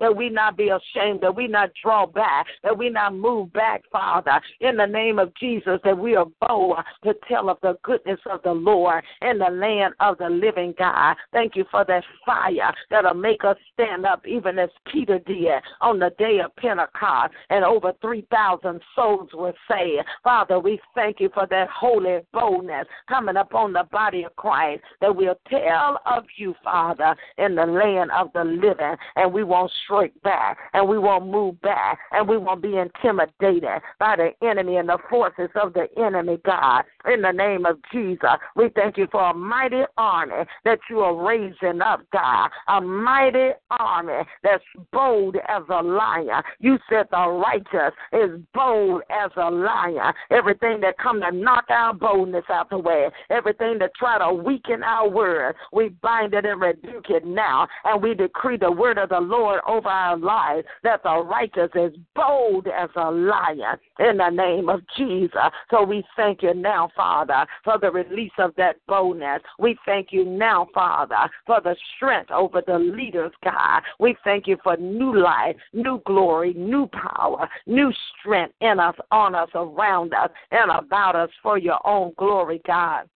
[0.00, 3.82] that we not be ashamed, that we not draw back, that we not move back,
[3.90, 8.20] Father, in the name of Jesus, that we are bold to tell of the goodness
[8.30, 11.16] of the Lord in the land of the living God.
[11.32, 15.98] Thank you for that fire that'll make us stand up, even as Peter did on
[15.98, 20.06] the day of Pentecost, and over 3,000 souls were saved.
[20.22, 25.14] Father, we thank you for that holy boldness coming upon the body of Christ, that
[25.14, 29.72] we'll tell of you, Father, in the land of the living, and we we won't
[29.86, 34.76] shrink back and we won't move back and we won't be intimidated by the enemy
[34.76, 36.82] and the forces of the enemy, God.
[37.10, 38.20] In the name of Jesus,
[38.54, 42.50] we thank you for a mighty army that you are raising up, God.
[42.68, 44.62] A mighty army that's
[44.92, 46.42] bold as a lion.
[46.58, 50.12] You said the righteous is bold as a lion.
[50.30, 54.82] Everything that come to knock our boldness out the way, everything that try to weaken
[54.82, 59.08] our word, we bind it and rebuke it now, and we decree the word of
[59.08, 64.30] the Lord over our lives that the righteous is bold as a lion in the
[64.30, 65.30] name of Jesus.
[65.70, 69.42] So we thank you now, Father, for the release of that boldness.
[69.58, 73.82] We thank you now, Father, for the strength over the leaders, God.
[73.98, 79.34] We thank you for new life, new glory, new power, new strength in us, on
[79.34, 83.06] us, around us, and about us for your own glory, God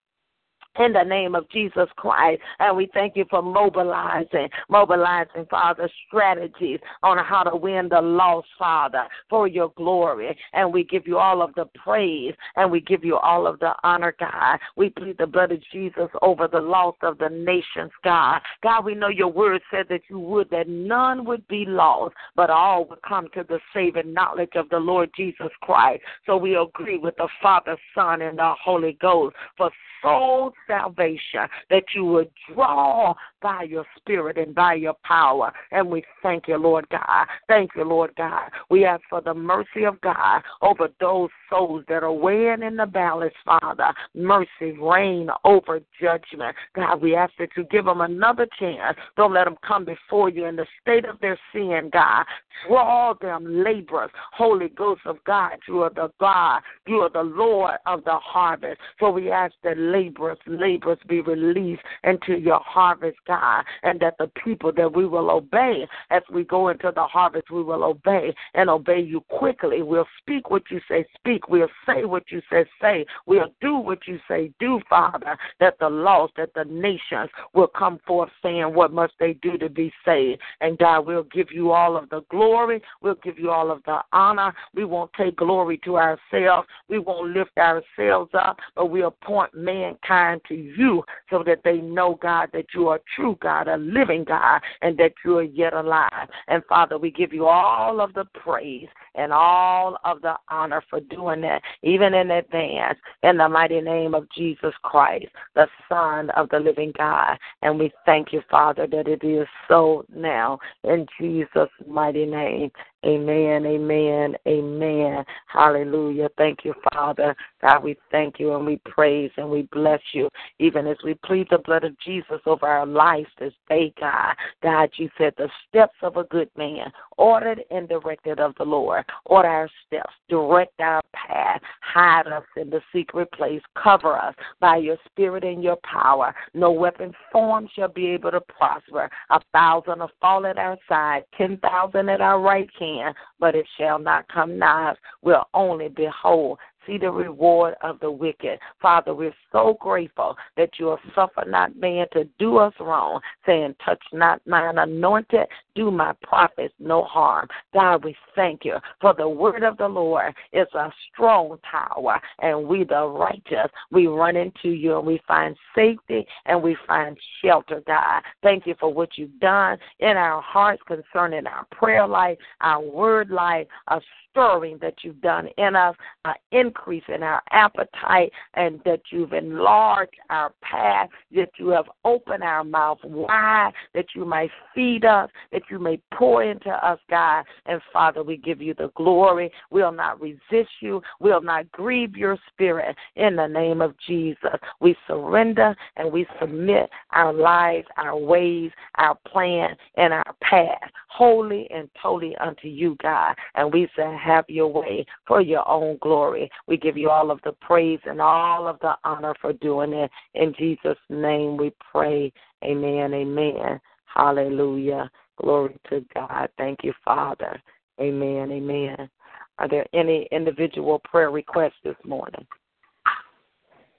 [0.78, 2.40] in the name of Jesus Christ.
[2.58, 8.48] And we thank you for mobilizing, mobilizing, Father, strategies on how to win the lost,
[8.58, 10.36] Father, for your glory.
[10.52, 13.72] And we give you all of the praise and we give you all of the
[13.82, 14.58] honor, God.
[14.76, 18.40] We plead the blood of Jesus over the lost of the nations, God.
[18.62, 22.50] God, we know your word said that you would, that none would be lost, but
[22.50, 26.02] all would come to the saving knowledge of the Lord Jesus Christ.
[26.26, 29.70] So we agree with the Father, Son, and the Holy Ghost for
[30.02, 35.52] soul salvation, that you would draw by your spirit and by your power.
[35.70, 37.26] And we thank you, Lord God.
[37.48, 38.50] Thank you, Lord God.
[38.70, 42.86] We ask for the mercy of God over those souls that are weighing in the
[42.86, 43.92] balance, Father.
[44.14, 46.56] Mercy reign over judgment.
[46.74, 48.96] God, we ask that you give them another chance.
[49.16, 52.24] Don't let them come before you in the state of their sin, God.
[52.66, 54.10] Draw them laborers.
[54.32, 56.62] Holy Ghost of God, you are the God.
[56.86, 58.80] You are the Lord of the harvest.
[59.00, 64.30] So we ask that laborers, laborers be released into your harvest, God, and that the
[64.42, 68.70] people that we will obey as we go into the harvest, we will obey and
[68.70, 69.82] obey you quickly.
[69.82, 71.48] We'll speak what you say, speak.
[71.48, 73.06] We'll say what you say, say.
[73.26, 78.00] We'll do what you say, do, Father, that the lost, that the nations will come
[78.06, 80.40] forth saying, What must they do to be saved?
[80.60, 82.82] And God, we'll give you all of the glory.
[83.00, 84.54] We'll give you all of the honor.
[84.74, 86.68] We won't take glory to ourselves.
[86.88, 89.14] We won't lift ourselves up, but we'll
[89.54, 94.24] mankind to you so that they know, God, that you are true God, a living
[94.24, 96.28] God, and that you are yet alive.
[96.48, 101.00] And Father, we give you all of the praise and all of the honor for
[101.00, 106.48] doing that, even in advance, in the mighty name of Jesus Christ, the Son of
[106.50, 107.36] the living God.
[107.62, 112.70] And we thank you, Father, that it is so now in Jesus' mighty name.
[113.04, 115.24] Amen, amen, amen.
[115.46, 116.30] Hallelujah.
[116.38, 117.36] Thank you, Father.
[117.60, 121.48] God, we thank you and we praise and we bless you, even as we plead
[121.50, 124.34] the blood of Jesus over our lives this day, God.
[124.62, 129.04] God, you said the steps of a good man, ordered and directed of the Lord.
[129.26, 134.78] Order our steps, direct our path, hide us in the secret place, cover us by
[134.78, 136.34] your spirit and your power.
[136.54, 139.10] No weapon formed shall be able to prosper.
[139.28, 142.93] A thousand will fall at our side, ten thousand at our right hand
[143.40, 144.96] but it shall not come nigh us.
[145.22, 148.58] We'll only behold see the reward of the wicked.
[148.80, 153.74] Father, we're so grateful that you have suffered not man to do us wrong, saying,
[153.84, 157.48] Touch not mine anointed, do my prophets no harm.
[157.72, 162.66] God, we thank you for the word of the Lord is a strong tower, and
[162.66, 167.82] we, the righteous, we run into you and we find safety and we find shelter,
[167.86, 168.22] God.
[168.42, 173.30] Thank you for what you've done in our hearts concerning our prayer life, our word
[173.30, 176.34] life, a stirring that you've done in us, an
[176.74, 182.64] increase in our appetite, and that you've enlarged our path, that you have opened our
[182.64, 187.44] mouth wide, that you might feed us, that you may pour into us, God.
[187.66, 189.50] And Father, we give you the glory.
[189.70, 191.00] We'll not resist you.
[191.20, 192.96] We'll not grieve your spirit.
[193.16, 199.16] In the name of Jesus, we surrender and we submit our lives, our ways, our
[199.26, 203.34] plan, and our path wholly and totally unto you, God.
[203.54, 206.50] And we say, have your way for your own glory.
[206.66, 210.10] We give you all of the praise and all of the honor for doing it.
[210.34, 212.32] In Jesus' name we pray.
[212.64, 213.12] Amen.
[213.12, 213.80] Amen.
[214.06, 215.10] Hallelujah.
[215.40, 216.48] Glory to God.
[216.56, 217.60] Thank you, Father.
[218.00, 218.50] Amen.
[218.50, 219.10] Amen.
[219.58, 222.46] Are there any individual prayer requests this morning?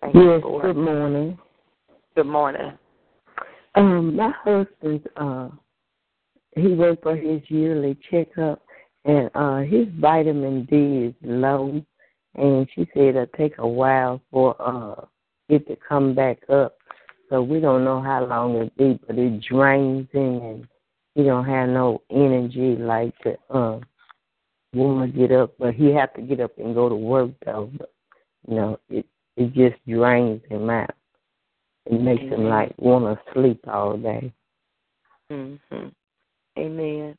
[0.02, 1.38] Thank yes, good morning.
[2.16, 2.78] Good morning.
[3.76, 5.50] Um, my husband, uh,
[6.56, 8.62] he went for his yearly checkup
[9.06, 11.82] and uh his vitamin D is low
[12.36, 15.06] and she said it'll take a while for uh
[15.48, 16.78] it to come back up.
[17.30, 20.68] So we don't know how long it'll be, but it drains in and
[21.16, 23.82] he don't have no energy like the um
[24.74, 27.72] woman get up, but he have to get up and go to work though.
[27.78, 27.94] But
[28.48, 29.06] you know, it
[29.38, 30.96] it just drains him out.
[31.86, 32.40] It makes Amen.
[32.40, 34.34] him like want to sleep all day.
[35.32, 35.88] Mm-hmm.
[36.58, 37.18] Amen.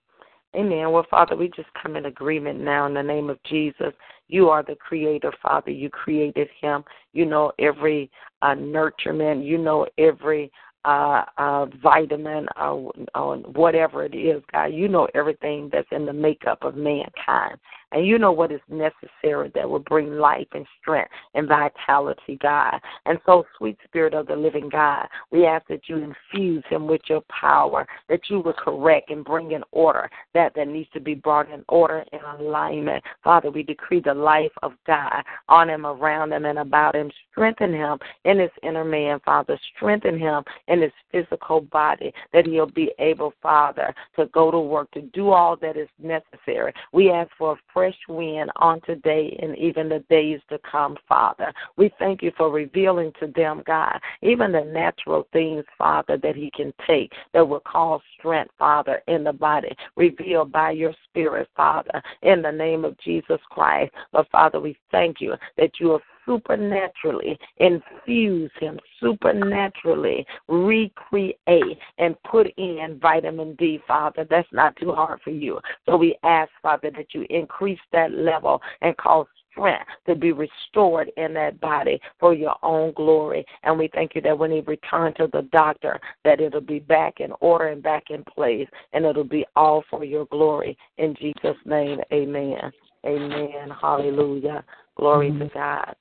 [0.57, 0.91] Amen.
[0.91, 3.93] Well, Father, we just come in agreement now in the name of Jesus.
[4.29, 5.71] You are the creator, Father.
[5.71, 6.83] You created him.
[7.13, 9.47] You know every uh, nurturement.
[9.47, 10.51] You know every
[10.87, 14.67] uh, uh, vitamin or, or whatever it is, God.
[14.67, 17.59] You know everything that's in the makeup of mankind.
[17.97, 22.79] And you know what is necessary that will bring life and strength and vitality, God.
[23.07, 27.01] And so, sweet Spirit of the living God, we ask that you infuse him with
[27.09, 31.15] your power, that you will correct and bring in order that that needs to be
[31.15, 33.03] brought in order and alignment.
[33.25, 37.11] Father, we decree the life of God on him, around him, and about him.
[37.31, 39.59] Strengthen him in his inner man, Father.
[39.75, 44.91] Strengthen him in his physical body, that he'll be able, Father, to go to work,
[44.91, 46.75] to do all that is necessary.
[46.93, 51.53] We ask for a fresh wind on today and even the days to come, Father.
[51.77, 56.51] We thank you for revealing to them, God, even the natural things, Father, that he
[56.51, 62.03] can take that will cause strength, Father, in the body, revealed by your Spirit, Father,
[62.23, 63.93] in the name of Jesus Christ.
[64.11, 72.49] But, Father, we thank you that you are supernaturally infuse him, supernaturally recreate and put
[72.57, 74.27] in vitamin D, Father.
[74.29, 75.61] That's not too hard for you.
[75.87, 81.11] So we ask, Father, that you increase that level and cause strength to be restored
[81.17, 83.45] in that body for your own glory.
[83.63, 87.21] And we thank you that when he returns to the doctor, that it'll be back
[87.21, 90.77] in order and back in place, and it'll be all for your glory.
[90.99, 92.73] In Jesus' name, amen.
[93.07, 93.71] Amen.
[93.81, 94.65] Hallelujah.
[94.97, 95.95] Glory to God.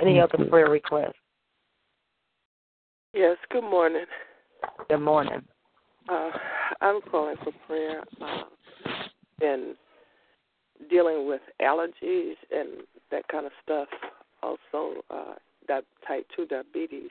[0.00, 1.14] Any other prayer requests?
[3.14, 4.04] Yes, good morning.
[4.88, 5.42] Good morning.
[6.08, 6.30] Uh,
[6.80, 8.02] I'm calling for prayer.
[8.20, 8.44] Uh,
[9.40, 9.74] been
[10.90, 13.88] dealing with allergies and that kind of stuff.
[14.42, 15.34] Also, uh,
[15.68, 17.10] that type two diabetes.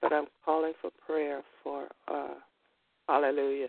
[0.00, 2.34] But I'm calling for prayer for uh,
[3.08, 3.68] Hallelujah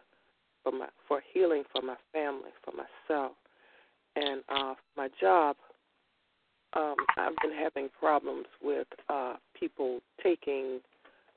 [0.64, 3.34] for my for healing for my family, for myself,
[4.16, 5.56] and uh, my job.
[6.76, 10.80] Um, I've been having problems with uh, people taking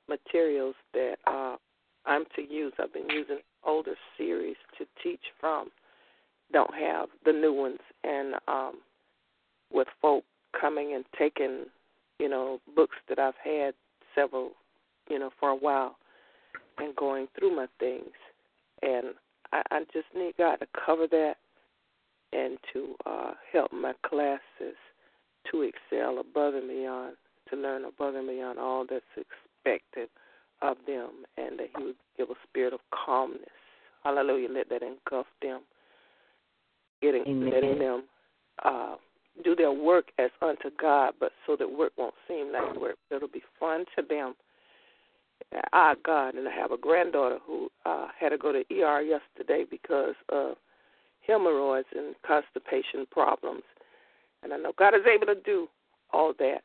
[0.09, 1.57] materials that uh,
[2.07, 2.73] I'm to use.
[2.79, 5.71] I've been using older series to teach from.
[6.53, 8.75] Don't have the new ones, and um,
[9.73, 10.25] with folk
[10.59, 11.65] coming and taking,
[12.19, 13.75] you know, books that I've had
[14.15, 14.53] several,
[15.11, 15.97] you know, for a while,
[16.79, 18.13] and going through my things,
[18.83, 19.07] and
[19.53, 21.35] I, I just need God to cover that
[22.33, 24.77] and to uh, help my classes
[25.51, 27.17] to excel above and beyond,
[27.51, 30.09] to learn above and beyond all that's expected
[30.63, 33.43] of them, and that He would give a spirit of calmness.
[34.05, 34.49] Hallelujah.
[34.51, 35.61] Let that engulf them,
[37.03, 37.51] getting Amen.
[37.51, 38.05] letting them
[38.65, 38.97] uh,
[39.45, 42.97] do their work as unto God, but so that work won't seem like work.
[43.11, 44.35] It'll be fun to them.
[45.73, 49.65] Ah, God, and I have a granddaughter who uh, had to go to ER yesterday
[49.71, 50.57] because of
[51.27, 53.63] hemorrhoids and constipation problems.
[54.43, 55.69] And I know God is able to do
[56.13, 56.63] all that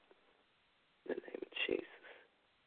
[1.06, 1.86] in the name of Jesus.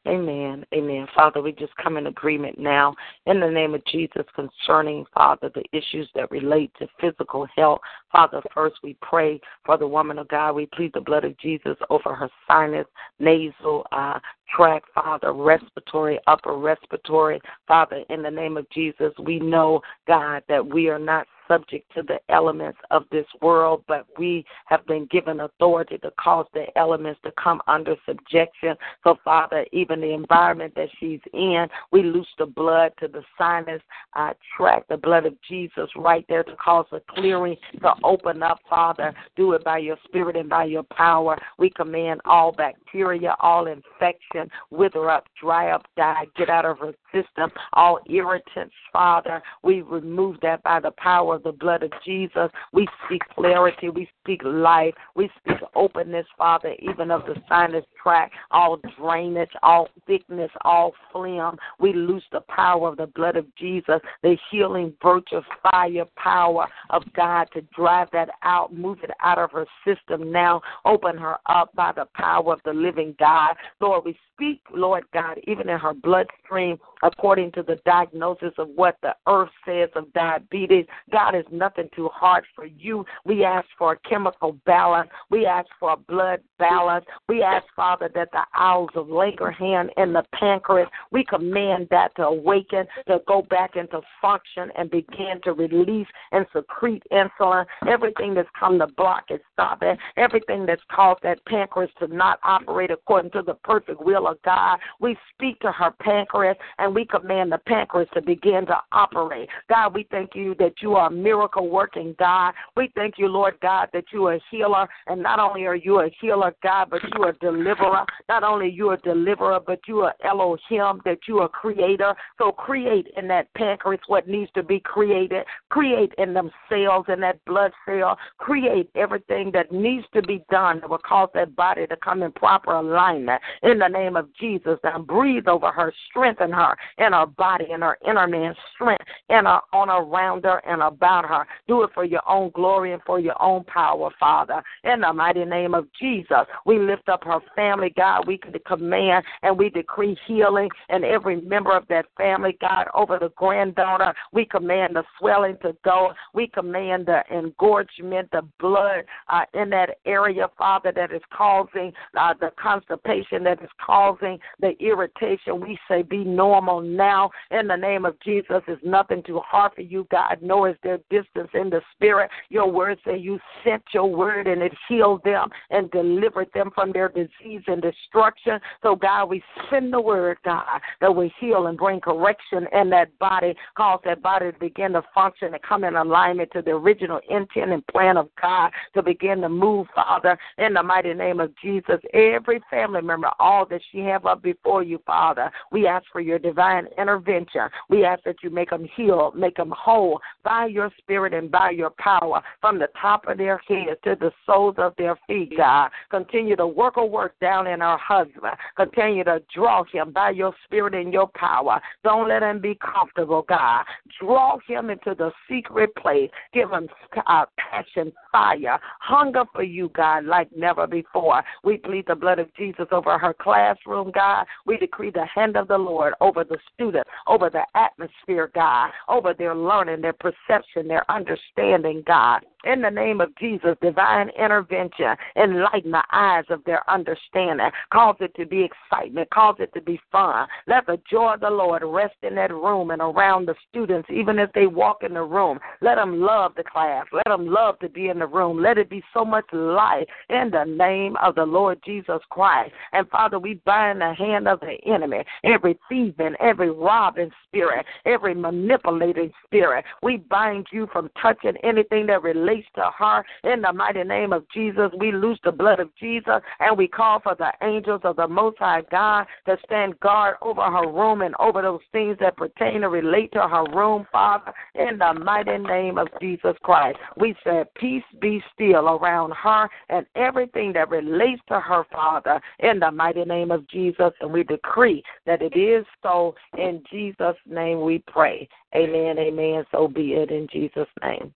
[0.06, 0.66] Amen.
[0.74, 1.06] Amen.
[1.14, 2.94] Father, we just come in agreement now
[3.24, 7.80] in the name of Jesus concerning, Father, the issues that relate to physical health.
[8.12, 10.56] Father, first we pray for the woman of God.
[10.56, 12.86] We plead the blood of Jesus over her sinus,
[13.18, 14.18] nasal, uh,
[14.54, 17.40] tract, Father, respiratory, upper respiratory.
[17.66, 22.02] Father, in the name of Jesus, we know, God, that we are not subject to
[22.02, 27.20] the elements of this world, but we have been given authority to cause the elements
[27.24, 28.74] to come under subjection.
[29.02, 33.82] So, Father, even the environment that she's in, we loose the blood to the sinus
[34.14, 38.60] uh, tract, the blood of Jesus right there to cause a clearing to open up,
[38.68, 39.14] Father.
[39.36, 41.38] Do it by your spirit and by your power.
[41.58, 46.94] We command all bacteria, all infection, wither up, dry up, die, get out of her
[47.14, 49.42] system, all irritants, Father.
[49.62, 52.50] We remove that by the power of the blood of Jesus.
[52.72, 53.88] We speak clarity.
[53.88, 54.94] We speak life.
[55.14, 61.56] We speak openness, Father, even of the sinus tract, all drainage, all thickness, all phlegm.
[61.78, 67.02] We loose the power of the blood of Jesus, the healing virtue, fire, power of
[67.14, 70.60] God to drive that out, move it out of her system now.
[70.84, 73.54] Open her up by the power of the living God.
[73.80, 78.96] Lord, we speak, Lord God, even in her bloodstream, according to the diagnosis of what
[79.02, 80.86] the earth says of diabetes.
[81.12, 83.04] God is nothing too hard for you.
[83.24, 85.10] We ask for a chemical balance.
[85.30, 87.04] We ask for a blood balance.
[87.28, 92.24] We ask, Father, that the islets of Langerhans and the pancreas, we command that to
[92.24, 97.66] awaken, to go back into function and begin to release and secrete insulin.
[97.86, 99.98] Everything that's come to block it, stop it.
[100.16, 104.78] Everything that's caused that pancreas to not operate according to the perfect will of God,
[105.00, 109.48] we speak to her pancreas and we command the pancreas to begin to operate.
[109.68, 112.54] God, we thank you that you are a miracle working God.
[112.76, 114.88] We thank you, Lord God, that you are a healer.
[115.08, 118.04] And not only are you a healer, God, but you are a deliverer.
[118.28, 122.14] Not only you are a deliverer, but you are Elohim, that you are a creator.
[122.38, 125.44] So create in that pancreas what needs to be created.
[125.70, 128.16] Create in them cells, in that blood cell.
[128.38, 132.30] Create everything that needs to be done that will cause that body to come in
[132.32, 133.42] proper alignment.
[133.62, 137.82] In the name of Jesus, and breathe over her, strengthen her in her body, in
[137.82, 141.46] her inner man, strength in her, on around her, and about her.
[141.68, 144.62] Do it for your own glory and for your own power, Father.
[144.84, 148.26] In the mighty name of Jesus, we lift up her family, God.
[148.26, 153.30] We command and we decree healing and every member of that family, God, over the
[153.36, 154.14] granddaughter.
[154.32, 156.12] We command the swelling to go.
[156.32, 162.34] We command the engorgement, the blood uh, in that area, Father, that is causing uh,
[162.40, 165.60] the constipation, that is causing the irritation.
[165.60, 167.30] We say, be normal now.
[167.50, 170.98] In the name of Jesus, is nothing too hard for you, God, nor is there
[171.10, 172.30] distance in the spirit.
[172.48, 176.92] Your word say you sent your word and it healed them and delivered them from
[176.92, 178.58] their disease and destruction.
[178.82, 183.16] So, God, we send the word, God, that will heal and bring correction in that
[183.18, 187.20] body, cause that body to begin to function and come in alignment to the original
[187.28, 191.52] intent and plan of God to begin to move, Father, in the mighty name of
[191.62, 192.00] Jesus.
[192.12, 196.38] Every family member, all that she have up before you, Father, we ask for your
[196.38, 196.53] divine
[196.98, 197.68] intervention.
[197.88, 201.70] We ask that you make them heal, make them whole by your spirit and by
[201.70, 205.90] your power from the top of their heads to the soles of their feet, God.
[206.10, 208.54] Continue to work a work down in our husband.
[208.76, 211.80] Continue to draw him by your spirit and your power.
[212.02, 213.84] Don't let him be comfortable, God.
[214.20, 216.30] Draw him into the secret place.
[216.52, 216.88] Give him
[217.26, 221.42] uh, passion, fire, hunger for you, God, like never before.
[221.62, 224.46] We plead the blood of Jesus over her classroom, God.
[224.66, 229.34] We decree the hand of the Lord over the student, over the atmosphere, God, over
[229.34, 232.44] their learning, their perception, their understanding, God.
[232.64, 237.70] In the name of Jesus, divine intervention, enlighten the eyes of their understanding.
[237.92, 239.28] Cause it to be excitement.
[239.30, 240.46] Cause it to be fun.
[240.66, 244.38] Let the joy of the Lord rest in that room and around the students, even
[244.38, 245.58] as they walk in the room.
[245.80, 247.06] Let them love the class.
[247.12, 248.62] Let them love to be in the room.
[248.62, 252.72] Let it be so much light in the name of the Lord Jesus Christ.
[252.92, 258.34] And Father, we bind the hand of the enemy, every thieving, every robbing spirit, every
[258.34, 259.84] manipulating spirit.
[260.02, 263.24] We bind you from touching anything that relates to her.
[263.44, 267.20] In the mighty name of Jesus, we loose the blood of Jesus and we call
[267.20, 271.34] for the angels of the Most High God to stand guard over her room and
[271.38, 274.52] over those things that pertain to relate to her room, Father.
[274.74, 280.06] In the mighty name of Jesus Christ, we said, Peace be still around her and
[280.16, 282.40] everything that relates to her, Father.
[282.60, 286.34] In the mighty name of Jesus, and we decree that it is so.
[286.56, 288.48] In Jesus' name we pray.
[288.74, 289.64] Amen, amen.
[289.70, 291.32] So be it in Jesus' name.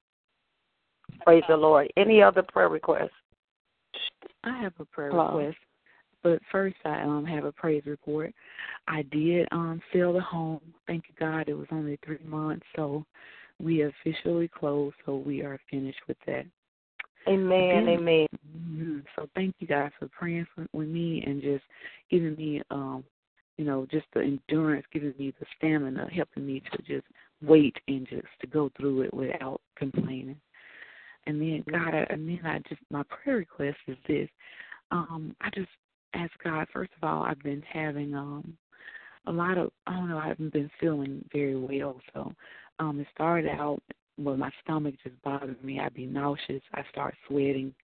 [1.25, 1.93] Praise the Lord.
[1.97, 3.11] Any other prayer requests?
[4.45, 5.37] I have a prayer Hello.
[5.39, 5.59] request,
[6.23, 8.33] but first I um have a praise report.
[8.87, 10.61] I did um sell the home.
[10.87, 13.05] Thank you God, it was only three months, so
[13.61, 14.97] we officially closed.
[15.05, 16.47] So we are finished with that.
[17.27, 18.27] Amen, Then- amen.
[18.57, 19.05] Mhm.
[19.17, 21.65] So thank you guys for praying for, with me and just
[22.11, 23.05] giving me, um,
[23.57, 27.07] you know, just the endurance, giving me the stamina, helping me to just
[27.43, 30.41] wait and just to go through it without complaining.
[31.29, 34.29] And then God, I, and then I just my prayer request is this.
[34.91, 35.69] Um, I just
[36.15, 37.23] ask God first of all.
[37.23, 38.57] I've been having um
[39.27, 40.19] a lot of I don't know.
[40.19, 42.33] I haven't been feeling very well, so
[42.79, 43.81] um, it started out
[44.19, 45.79] well, my stomach just bothered me.
[45.79, 46.63] I'd be nauseous.
[46.75, 47.75] I start sweating,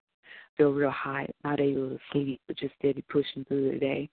[0.57, 4.09] feel real hot, not able to sleep, but just steady pushing through the day.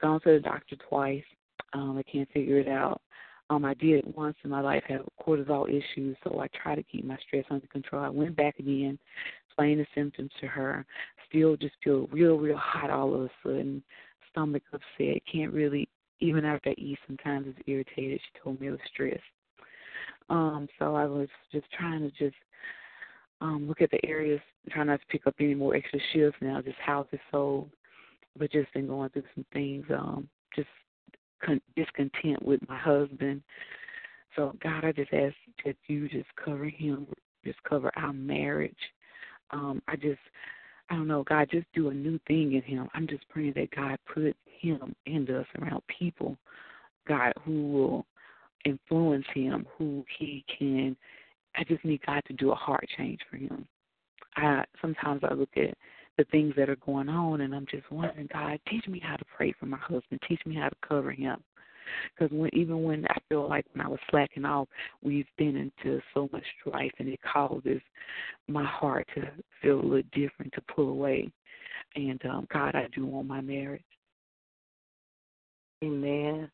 [0.00, 1.24] Gone to the doctor twice.
[1.72, 3.00] Um, I can't figure it out.
[3.48, 7.04] Um, I did once in my life have cortisol issues, so I try to keep
[7.04, 8.02] my stress under control.
[8.02, 8.98] I went back again,
[9.46, 10.84] explained the symptoms to her.
[11.28, 13.82] Still just feel real, real hot all of a sudden.
[14.30, 15.22] Stomach upset.
[15.32, 15.88] Can't really,
[16.20, 18.20] even after I eat, sometimes it's irritated.
[18.20, 19.20] She told me it was stress.
[20.28, 22.36] Um, so I was just trying to just
[23.40, 24.40] um look at the areas,
[24.70, 27.70] trying not to pick up any more extra shifts now, just house is sold.
[28.38, 30.68] But just been going through some things, um, just
[31.44, 33.42] con- discontent with my husband.
[34.34, 35.34] So God, I just ask
[35.64, 37.06] that you just cover him,
[37.44, 38.76] just cover our marriage.
[39.50, 40.20] Um, I just
[40.88, 42.88] I don't know, God, just do a new thing in him.
[42.94, 46.36] I'm just praying that God put him and us around people,
[47.08, 48.06] God, who will
[48.64, 50.96] influence him, who he can.
[51.56, 53.66] I just need God to do a heart change for him.
[54.36, 55.74] I sometimes I look at
[56.18, 59.24] the things that are going on, and I'm just wondering, God, teach me how to
[59.36, 60.20] pray for my husband.
[60.28, 61.42] Teach me how to cover him.
[62.14, 64.68] Because when even when I feel like when I was slacking off,
[65.02, 67.80] we've been into so much strife, and it causes
[68.48, 69.22] my heart to
[69.62, 71.30] feel a little different, to pull away.
[71.94, 73.82] And um, God, I do want my marriage.
[75.84, 76.50] Amen.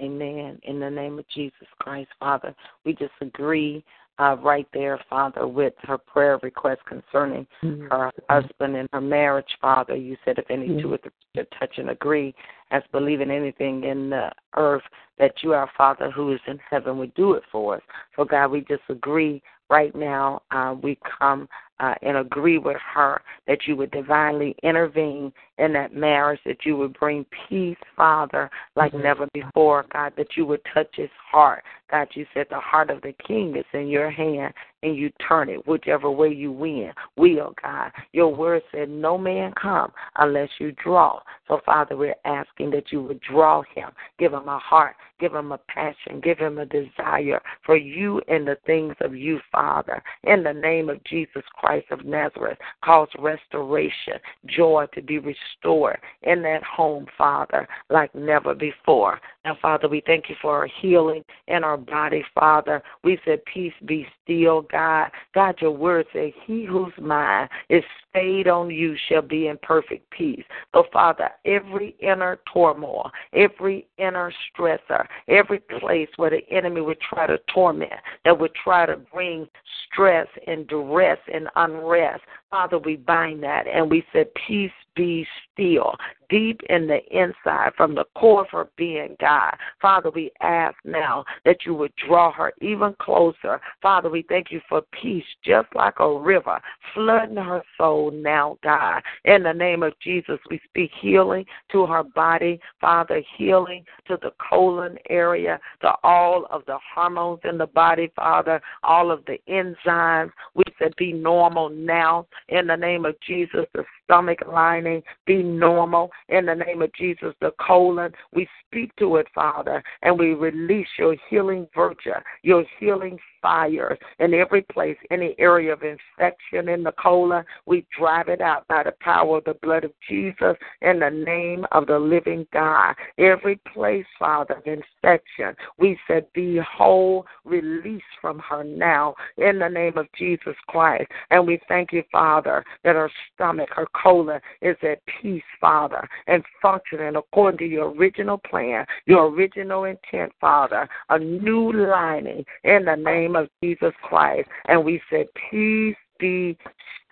[0.00, 0.58] Amen.
[0.64, 2.54] In the name of Jesus Christ, Father,
[2.84, 3.84] we just agree
[4.18, 7.86] uh, right there, Father, with her prayer request concerning Mm-hmm.
[7.90, 9.96] her husband and her marriage, Father.
[9.96, 10.82] You said if any Mhm.
[10.82, 12.34] two or three should touch and agree,
[12.70, 14.84] as believing anything in the earth,
[15.18, 17.82] that you, our Father who is in heaven, would do it for us.
[18.16, 20.42] So, God, we just agree right now.
[20.50, 21.48] Uh, we come
[21.80, 26.76] uh, and agree with her that you would divinely intervene in that marriage, that you
[26.76, 29.02] would bring peace, Father, like Mhm.
[29.02, 31.64] never before, God, that you would touch his heart.
[31.90, 35.48] God, you said the heart of the king is in your hand and you turn
[35.48, 36.92] it whichever way you win.
[37.16, 37.92] Will, God.
[38.12, 41.20] Your word said no man come unless you draw.
[41.46, 43.90] So, Father, we're asking that you would draw him.
[44.18, 44.96] Give him a heart.
[45.20, 46.20] Give him a passion.
[46.20, 50.02] Give him a desire for you and the things of you, Father.
[50.24, 54.14] In the name of Jesus Christ of Nazareth, cause restoration,
[54.46, 59.20] joy to be restored in that home, Father, like never before.
[59.44, 62.82] Now, Father, we thank you for our healing in our body, Father.
[63.02, 65.10] We said, Peace be still, God.
[65.34, 70.08] God, your word said, He whose mind is stayed on you shall be in perfect
[70.10, 70.44] peace.
[70.72, 77.26] So, Father, every inner turmoil, every inner stressor, every place where the enemy would try
[77.26, 77.92] to torment,
[78.24, 79.46] that would try to bring
[79.92, 85.92] stress and duress and unrest, Father, we bind that and we said, Peace be still,
[86.28, 89.54] deep in the inside, from the core of her being, God.
[89.80, 93.60] Father, we ask now that you would draw her even closer.
[93.82, 96.60] Father, we thank you for peace, just like a river,
[96.94, 99.02] flooding her soul now, God.
[99.24, 104.32] In the name of Jesus, we speak healing to her body, Father, healing to the
[104.50, 110.30] colon area, to all of the hormones in the body, Father, all of the enzymes.
[110.54, 112.26] We said be normal now.
[112.48, 116.10] In the name of Jesus, the stomach lining be normal.
[116.28, 120.88] In the name of Jesus, the colon, we speak to it, Father, and we release
[120.98, 122.10] your healing virtue,
[122.42, 128.28] your healing fire in every place, any area of infection in the colon, we drive
[128.28, 131.98] it out by the power of the blood of Jesus in the name of the
[131.98, 132.94] living God.
[133.18, 139.68] Every place, Father, of infection, we said, be whole, release from her now in the
[139.68, 141.10] name of Jesus Christ.
[141.30, 146.42] And we thank you, Father, that her stomach, her colon is at peace, Father, and
[146.62, 152.96] functioning according to your original plan, your original intent, Father, a new lining in the
[152.96, 154.48] name of Jesus Christ.
[154.66, 156.56] And we said, Peace be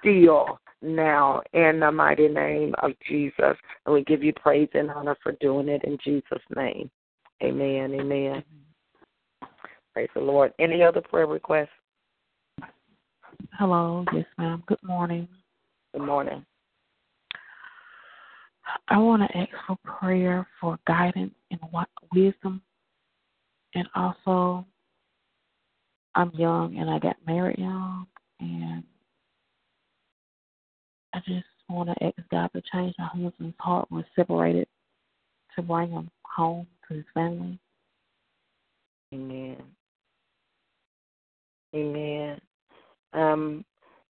[0.00, 3.56] still now in the mighty name of Jesus.
[3.86, 6.90] And we give you praise and honor for doing it in Jesus' name.
[7.42, 7.94] Amen.
[7.94, 8.44] Amen.
[9.92, 10.52] Praise the Lord.
[10.58, 11.68] Any other prayer requests?
[13.58, 14.62] Hello, yes, ma'am.
[14.66, 15.28] Good morning.
[15.92, 16.44] Good morning.
[18.88, 21.60] I want to ask for prayer for guidance and
[22.14, 22.62] wisdom,
[23.74, 24.64] and also
[26.14, 28.06] I'm young and I got married young,
[28.40, 28.84] and
[31.14, 34.68] I just want to ask God to change my husband's heart when separated
[35.56, 37.58] to bring him home to his family.
[39.14, 39.62] Amen.
[41.74, 42.40] Amen.
[43.14, 43.64] Um,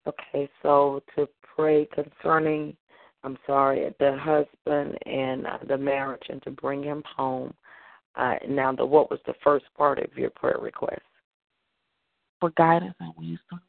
[0.06, 2.76] okay, so to pray concerning,
[3.24, 7.54] I'm sorry, the husband and uh, the marriage and to bring him home.
[8.16, 11.02] Uh, now, the, what was the first part of your prayer request?
[12.42, 13.60] For guidance and wisdom.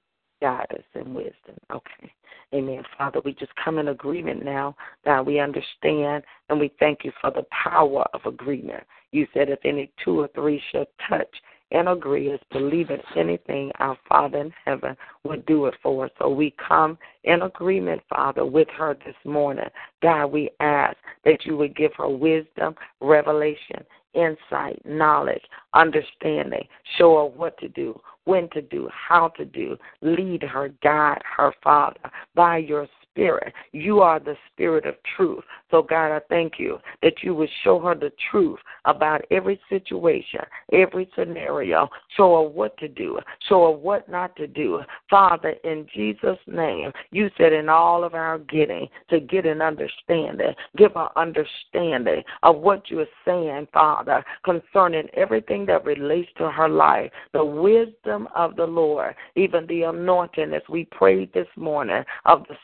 [0.42, 1.56] guidance and wisdom.
[1.72, 2.12] Okay.
[2.56, 2.82] Amen.
[2.98, 4.76] Father, we just come in agreement now.
[5.06, 8.84] God, we understand and we thank you for the power of agreement.
[9.12, 11.30] You said if any two or three shall touch
[11.70, 16.12] and agree as believe in anything, our Father in heaven would do it for us.
[16.18, 19.70] So we come in agreement, Father, with her this morning.
[20.02, 26.68] God, we ask that you would give her wisdom, revelation, insight, knowledge, understanding.
[26.98, 29.78] Show her what to do, when to do, how to do.
[30.02, 32.00] Lead her, guide her, Father,
[32.36, 33.54] by your spirit.
[33.72, 35.44] You are the spirit of truth.
[35.72, 40.42] So, God, I thank you that you would show her the truth about every situation,
[40.72, 41.90] every scenario.
[42.18, 44.82] Show her what to do, show her what not to do.
[45.10, 50.54] Father, in Jesus' name, you said in all of our getting to get an understanding.
[50.78, 56.70] Give her understanding of what you are saying, Father, concerning everything that relates to her
[56.70, 57.12] life.
[57.34, 62.56] The wisdom of the Lord, even the anointing, as we prayed this morning, of the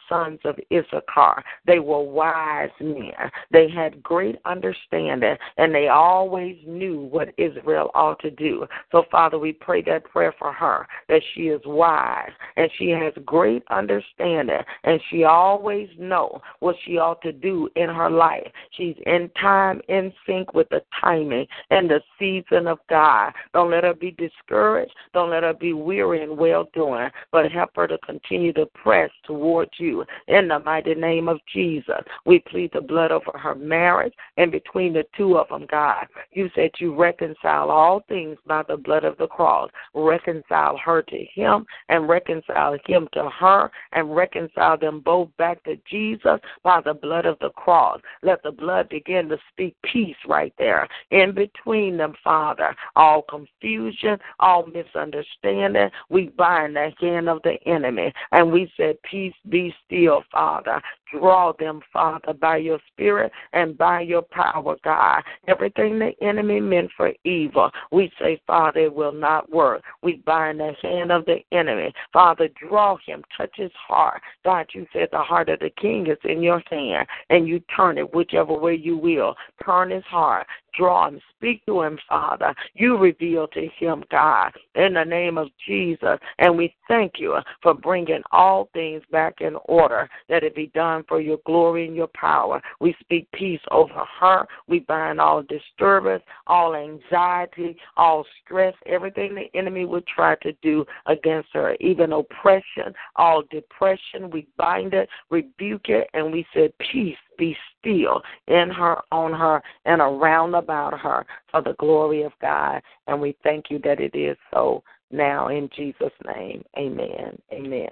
[0.41, 1.44] sons of Issachar.
[1.66, 3.11] They were wise men.
[3.52, 8.68] They had great understanding, and they always knew what Israel ought to do.
[8.91, 13.14] So, Father, we pray that prayer for her, that she is wise and she has
[13.26, 18.48] great understanding, and she always know what she ought to do in her life.
[18.72, 23.34] She's in time, in sync with the timing and the season of God.
[23.53, 24.94] Don't let her be discouraged.
[25.14, 29.10] Don't let her be weary in well doing, but help her to continue to press
[29.26, 30.06] towards you.
[30.30, 34.93] In the mighty name of Jesus, we plead the blood over her marriage and between
[34.93, 36.06] the two of them, God.
[36.31, 39.72] You said you reconcile all things by the blood of the cross.
[39.95, 45.77] Reconcile her to him and reconcile him to her and reconcile them both back to
[45.89, 47.99] Jesus by the blood of the cross.
[48.22, 52.76] Let the blood begin to speak peace right there in between them, Father.
[52.95, 58.14] All confusion, all misunderstanding, we bind the hand of the enemy.
[58.31, 60.82] And we said, Peace be still, Father.
[61.11, 65.23] Draw them, Father, by your spirit and by your power, God.
[65.48, 69.81] Everything the enemy meant for evil, we say, Father, it will not work.
[70.02, 71.94] We bind the hand of the enemy.
[72.14, 74.22] Father, draw him, touch his heart.
[74.44, 77.98] God, you said the heart of the king is in your hand, and you turn
[77.98, 79.36] it whichever way you will.
[79.64, 80.48] Turn his heart
[80.80, 82.53] draw him, speak to him, Father.
[82.73, 86.18] You reveal to him, God, in the name of Jesus.
[86.40, 90.98] And we thank you for bringing all things back in order, that it be done
[91.07, 92.61] for your glory and your power.
[92.80, 94.45] We speak peace over her.
[94.67, 100.85] We bind all disturbance, all anxiety, all stress, everything the enemy would try to do
[101.05, 104.30] against her, even oppression, all depression.
[104.31, 109.61] We bind it, rebuke it, and we said, Peace be still in her, on her,
[109.85, 112.81] and around about her for the glory of God.
[113.07, 116.63] And we thank you that it is so now in Jesus' name.
[116.77, 117.39] Amen.
[117.51, 117.89] Amen.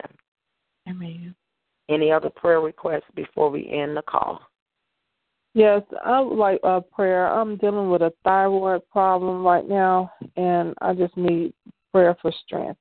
[0.87, 1.35] Amen.
[1.89, 4.41] Any other prayer requests before we end the call?
[5.53, 7.27] Yes, I would like a prayer.
[7.27, 11.53] I'm dealing with a thyroid problem right now, and I just need
[11.91, 12.79] prayer for strength.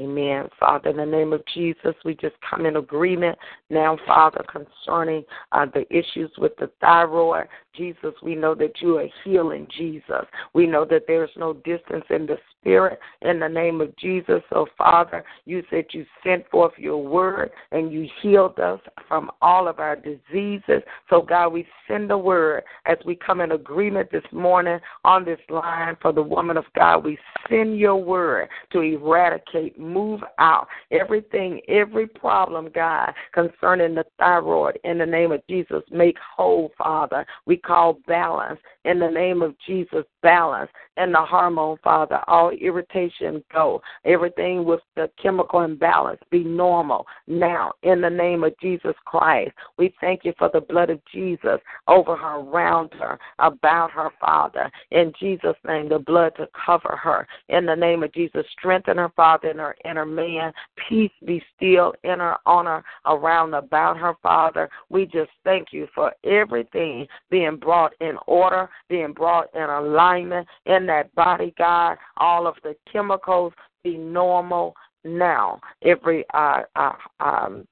[0.00, 0.48] Amen.
[0.58, 3.36] Father, in the name of Jesus, we just come in agreement
[3.68, 5.22] now, Father, concerning
[5.52, 7.46] uh, the issues with the thyroid.
[7.74, 10.26] Jesus, we know that you are healing, Jesus.
[10.54, 14.42] We know that there's no distance in the spirit in the name of Jesus.
[14.50, 19.68] So, Father, you said you sent forth your word and you healed us from all
[19.68, 20.82] of our diseases.
[21.08, 25.40] So, God, we send the word as we come in agreement this morning on this
[25.48, 27.04] line for the woman of God.
[27.04, 27.18] We
[27.48, 34.98] send your word to eradicate, move out everything, every problem, God, concerning the thyroid in
[34.98, 35.82] the name of Jesus.
[35.90, 37.26] Make whole, Father.
[37.46, 42.20] We call balance in the name of Jesus, balance and the hormone, Father.
[42.26, 43.80] All irritation go.
[44.04, 49.52] Everything with the chemical imbalance be normal now in the name of Jesus Christ.
[49.78, 54.70] We thank you for the blood of Jesus over her, around her, about her, Father.
[54.90, 57.26] In Jesus' name, the blood to cover her.
[57.48, 60.52] In the name of Jesus, strengthen her, Father, in her inner man.
[60.88, 64.68] Peace be still in her, on her, around, about her, Father.
[64.88, 70.86] We just thank you for everything being brought in order, being brought in alignment in
[70.86, 71.96] that body, God.
[72.16, 73.52] All of the chemicals
[73.84, 74.74] be normal
[75.04, 75.60] now.
[75.82, 77.66] Every uh, uh, um,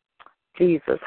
[0.56, 0.98] Jesus,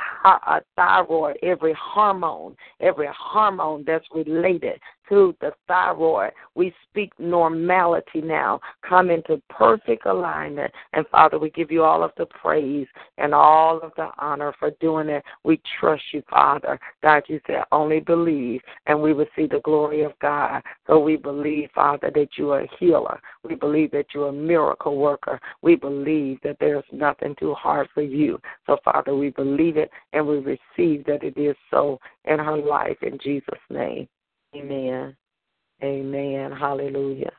[0.76, 4.80] thyroid, every hormone, every hormone that's related
[5.10, 6.32] to the thyroid.
[6.56, 8.60] We speak normality now.
[8.88, 10.72] Come into perfect alignment.
[10.94, 12.88] And Father, we give you all of the praise
[13.18, 15.24] and all of the honor for doing it.
[15.44, 16.80] We trust you, Father.
[17.02, 20.62] God, you said only believe and we will see the glory of God.
[20.88, 23.20] So we believe, Father, that you are a healer.
[23.44, 25.40] We believe that you're a miracle worker.
[25.62, 28.40] We believe that there's nothing too hard for you.
[28.66, 32.98] So, Father, we believe it and we receive that it is so in her life
[33.02, 34.08] in Jesus' name.
[34.56, 35.16] Amen.
[35.84, 36.52] Amen.
[36.52, 37.32] Hallelujah.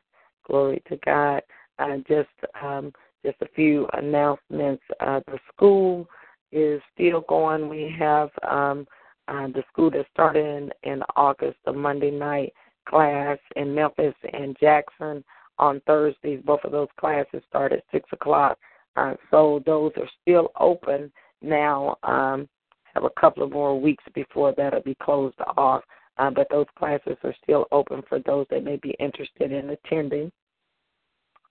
[0.46, 1.42] Glory to God.
[1.78, 2.28] Uh, just
[2.62, 2.92] um,
[3.24, 4.82] just a few announcements.
[5.00, 6.06] Uh, the school
[6.50, 7.68] is still going.
[7.68, 8.86] We have um,
[9.28, 12.52] uh, the school that started in, in August, the Monday night
[12.88, 15.22] class in Memphis and Jackson
[15.58, 16.42] on Thursdays.
[16.44, 18.58] Both of those classes start at 6 o'clock.
[18.96, 21.10] Uh, so those are still open
[21.40, 21.96] now.
[22.02, 22.48] Um,
[22.94, 25.82] have a couple of more weeks before that'll be closed off.
[26.18, 30.30] Uh, but those classes are still open for those that may be interested in attending.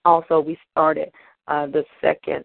[0.04, 1.10] Also, we started
[1.48, 2.44] uh, the second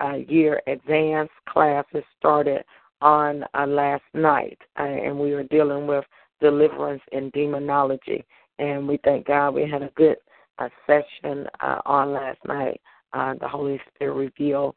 [0.00, 2.64] uh, year advanced classes started
[3.00, 6.04] on uh, last night, uh, and we were dealing with
[6.40, 8.24] deliverance and demonology.
[8.58, 10.16] And we thank God we had a good
[10.58, 11.46] uh, session
[11.84, 12.80] on last night.
[13.12, 14.74] The Holy Spirit revealed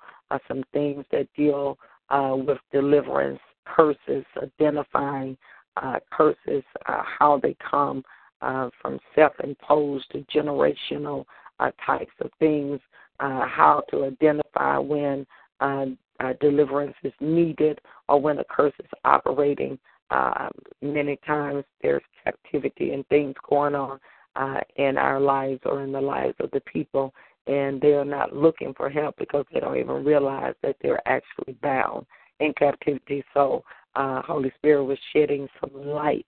[0.48, 1.78] some things that deal
[2.12, 5.38] with deliverance, curses, identifying
[5.78, 8.04] uh, curses, uh, how they come
[8.42, 11.26] uh, from self-imposed to generational
[11.60, 12.80] uh, types of things,
[13.20, 15.26] uh, how to identify when
[15.60, 15.86] uh,
[16.20, 19.78] uh, deliverance is needed or when a curse is operating.
[20.12, 20.50] Uh,
[20.82, 24.00] many times there's captivity and things going on
[24.36, 27.14] uh, in our lives or in the lives of the people,
[27.48, 32.06] and they're not looking for help because they don't even realize that they're actually bound
[32.40, 33.24] in captivity.
[33.34, 33.64] So,
[33.96, 36.26] uh, Holy Spirit was shedding some light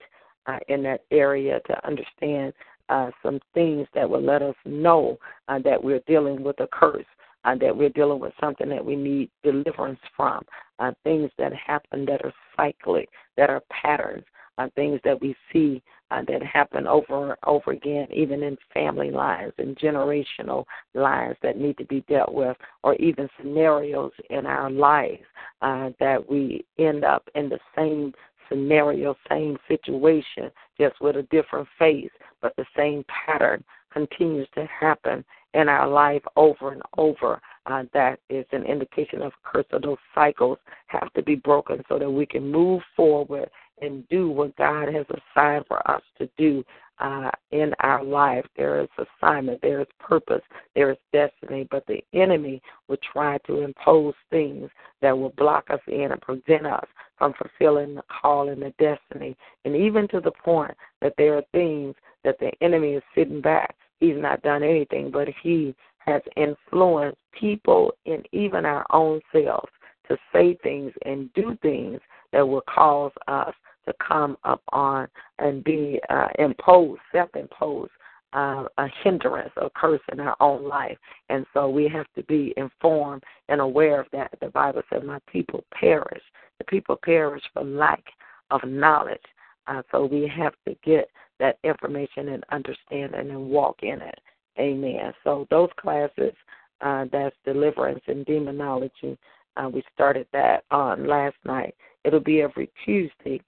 [0.47, 2.53] uh, in that area to understand
[2.89, 5.17] uh, some things that will let us know
[5.47, 7.05] uh, that we're dealing with a curse,
[7.45, 10.43] uh, that we're dealing with something that we need deliverance from,
[10.79, 13.07] uh, things that happen that are cyclic,
[13.37, 14.25] that are patterns,
[14.61, 15.81] uh, things that we see
[16.11, 21.57] uh, that happen over and over again, even in family lines and generational lines that
[21.57, 25.23] need to be dealt with, or even scenarios in our lives
[25.61, 28.13] uh, that we end up in the same
[28.49, 32.09] scenario, same situation, just with a different face,
[32.41, 33.63] but the same pattern
[33.93, 35.23] continues to happen
[35.53, 37.41] in our life over and over.
[37.65, 39.65] Uh, that is an indication of curse.
[39.71, 40.57] So those cycles
[40.87, 43.49] have to be broken so that we can move forward
[43.81, 46.63] and do what God has assigned for us to do
[46.99, 48.45] uh, in our life.
[48.55, 50.43] There is assignment, there is purpose,
[50.75, 54.69] there is destiny, but the enemy will try to impose things
[55.01, 56.85] that will block us in and prevent us
[57.17, 59.35] from fulfilling the call and the destiny.
[59.65, 63.75] And even to the point that there are things that the enemy is sitting back.
[63.99, 69.69] He's not done anything, but he has influenced people and even our own selves
[70.07, 71.99] to say things and do things
[72.33, 73.53] that will cause us
[73.85, 75.07] to come up on
[75.39, 77.91] and be uh, imposed, self-imposed,
[78.33, 80.97] uh, a hindrance, a curse in our own life.
[81.29, 84.31] And so we have to be informed and aware of that.
[84.39, 86.23] The Bible says, "My people perish.
[86.57, 88.03] The people perish for lack
[88.49, 89.25] of knowledge."
[89.67, 91.09] Uh, so we have to get
[91.39, 94.19] that information and understand it and walk in it.
[94.59, 95.13] Amen.
[95.23, 96.33] So those classes,
[96.81, 99.17] uh, that's deliverance and demonology.
[99.57, 101.75] Uh, we started that on last night.
[102.03, 103.41] It'll be every Tuesday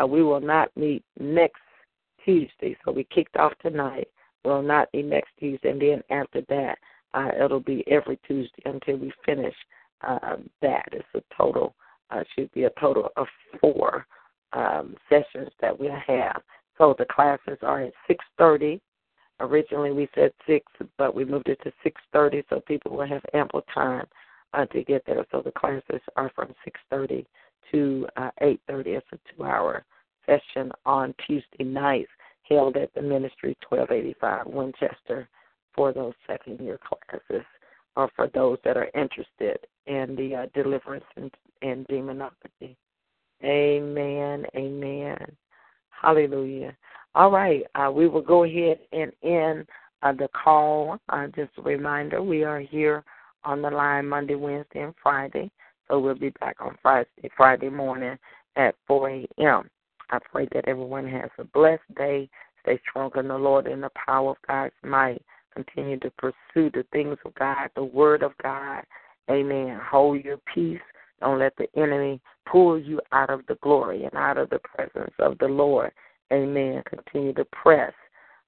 [0.00, 1.60] uh, we will not meet next
[2.24, 2.76] Tuesday.
[2.84, 4.08] So we kicked off tonight.
[4.44, 6.78] We'll not meet next Tuesday, and then after that,
[7.14, 9.54] uh, it'll be every Tuesday until we finish
[10.06, 10.88] uh, that.
[10.92, 11.74] It's a total,
[12.10, 13.26] uh, should be a total of
[13.60, 14.06] four
[14.52, 16.42] um, sessions that we'll have.
[16.78, 18.80] So the classes are at 6:30.
[19.40, 20.66] Originally we said six,
[20.98, 24.06] but we moved it to 6:30 so people will have ample time
[24.54, 25.24] uh, to get there.
[25.30, 27.26] So the classes are from 6:30
[27.70, 28.86] to uh, 8.30.
[28.86, 29.84] It's a two-hour
[30.26, 32.10] session on Tuesday nights
[32.48, 35.28] held at the Ministry 1285 Winchester
[35.74, 37.46] for those second-year classes
[37.96, 41.30] or for those that are interested in the uh, deliverance and,
[41.62, 42.76] and demonology.
[43.44, 44.44] Amen.
[44.54, 45.18] Amen.
[45.90, 46.76] Hallelujah.
[47.14, 47.64] All right.
[47.74, 49.66] Uh, we will go ahead and end
[50.02, 50.98] uh, the call.
[51.08, 53.04] Uh, just a reminder, we are here
[53.44, 55.50] on the line Monday, Wednesday, and Friday.
[55.92, 58.16] So we'll be back on Friday, Friday morning
[58.56, 59.68] at 4 a.m.
[60.08, 62.30] I pray that everyone has a blessed day.
[62.62, 65.20] Stay strong in the Lord and the power of God's might.
[65.52, 68.84] Continue to pursue the things of God, the Word of God.
[69.30, 69.78] Amen.
[69.84, 70.80] Hold your peace.
[71.20, 75.12] Don't let the enemy pull you out of the glory and out of the presence
[75.18, 75.92] of the Lord.
[76.32, 76.82] Amen.
[76.88, 77.92] Continue to press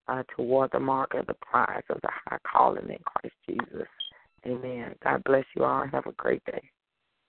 [0.08, 3.88] uh, toward the mark of the prize of the high calling in Christ Jesus.
[4.46, 4.94] Amen.
[5.04, 5.86] God bless you all.
[5.86, 6.62] Have a great day.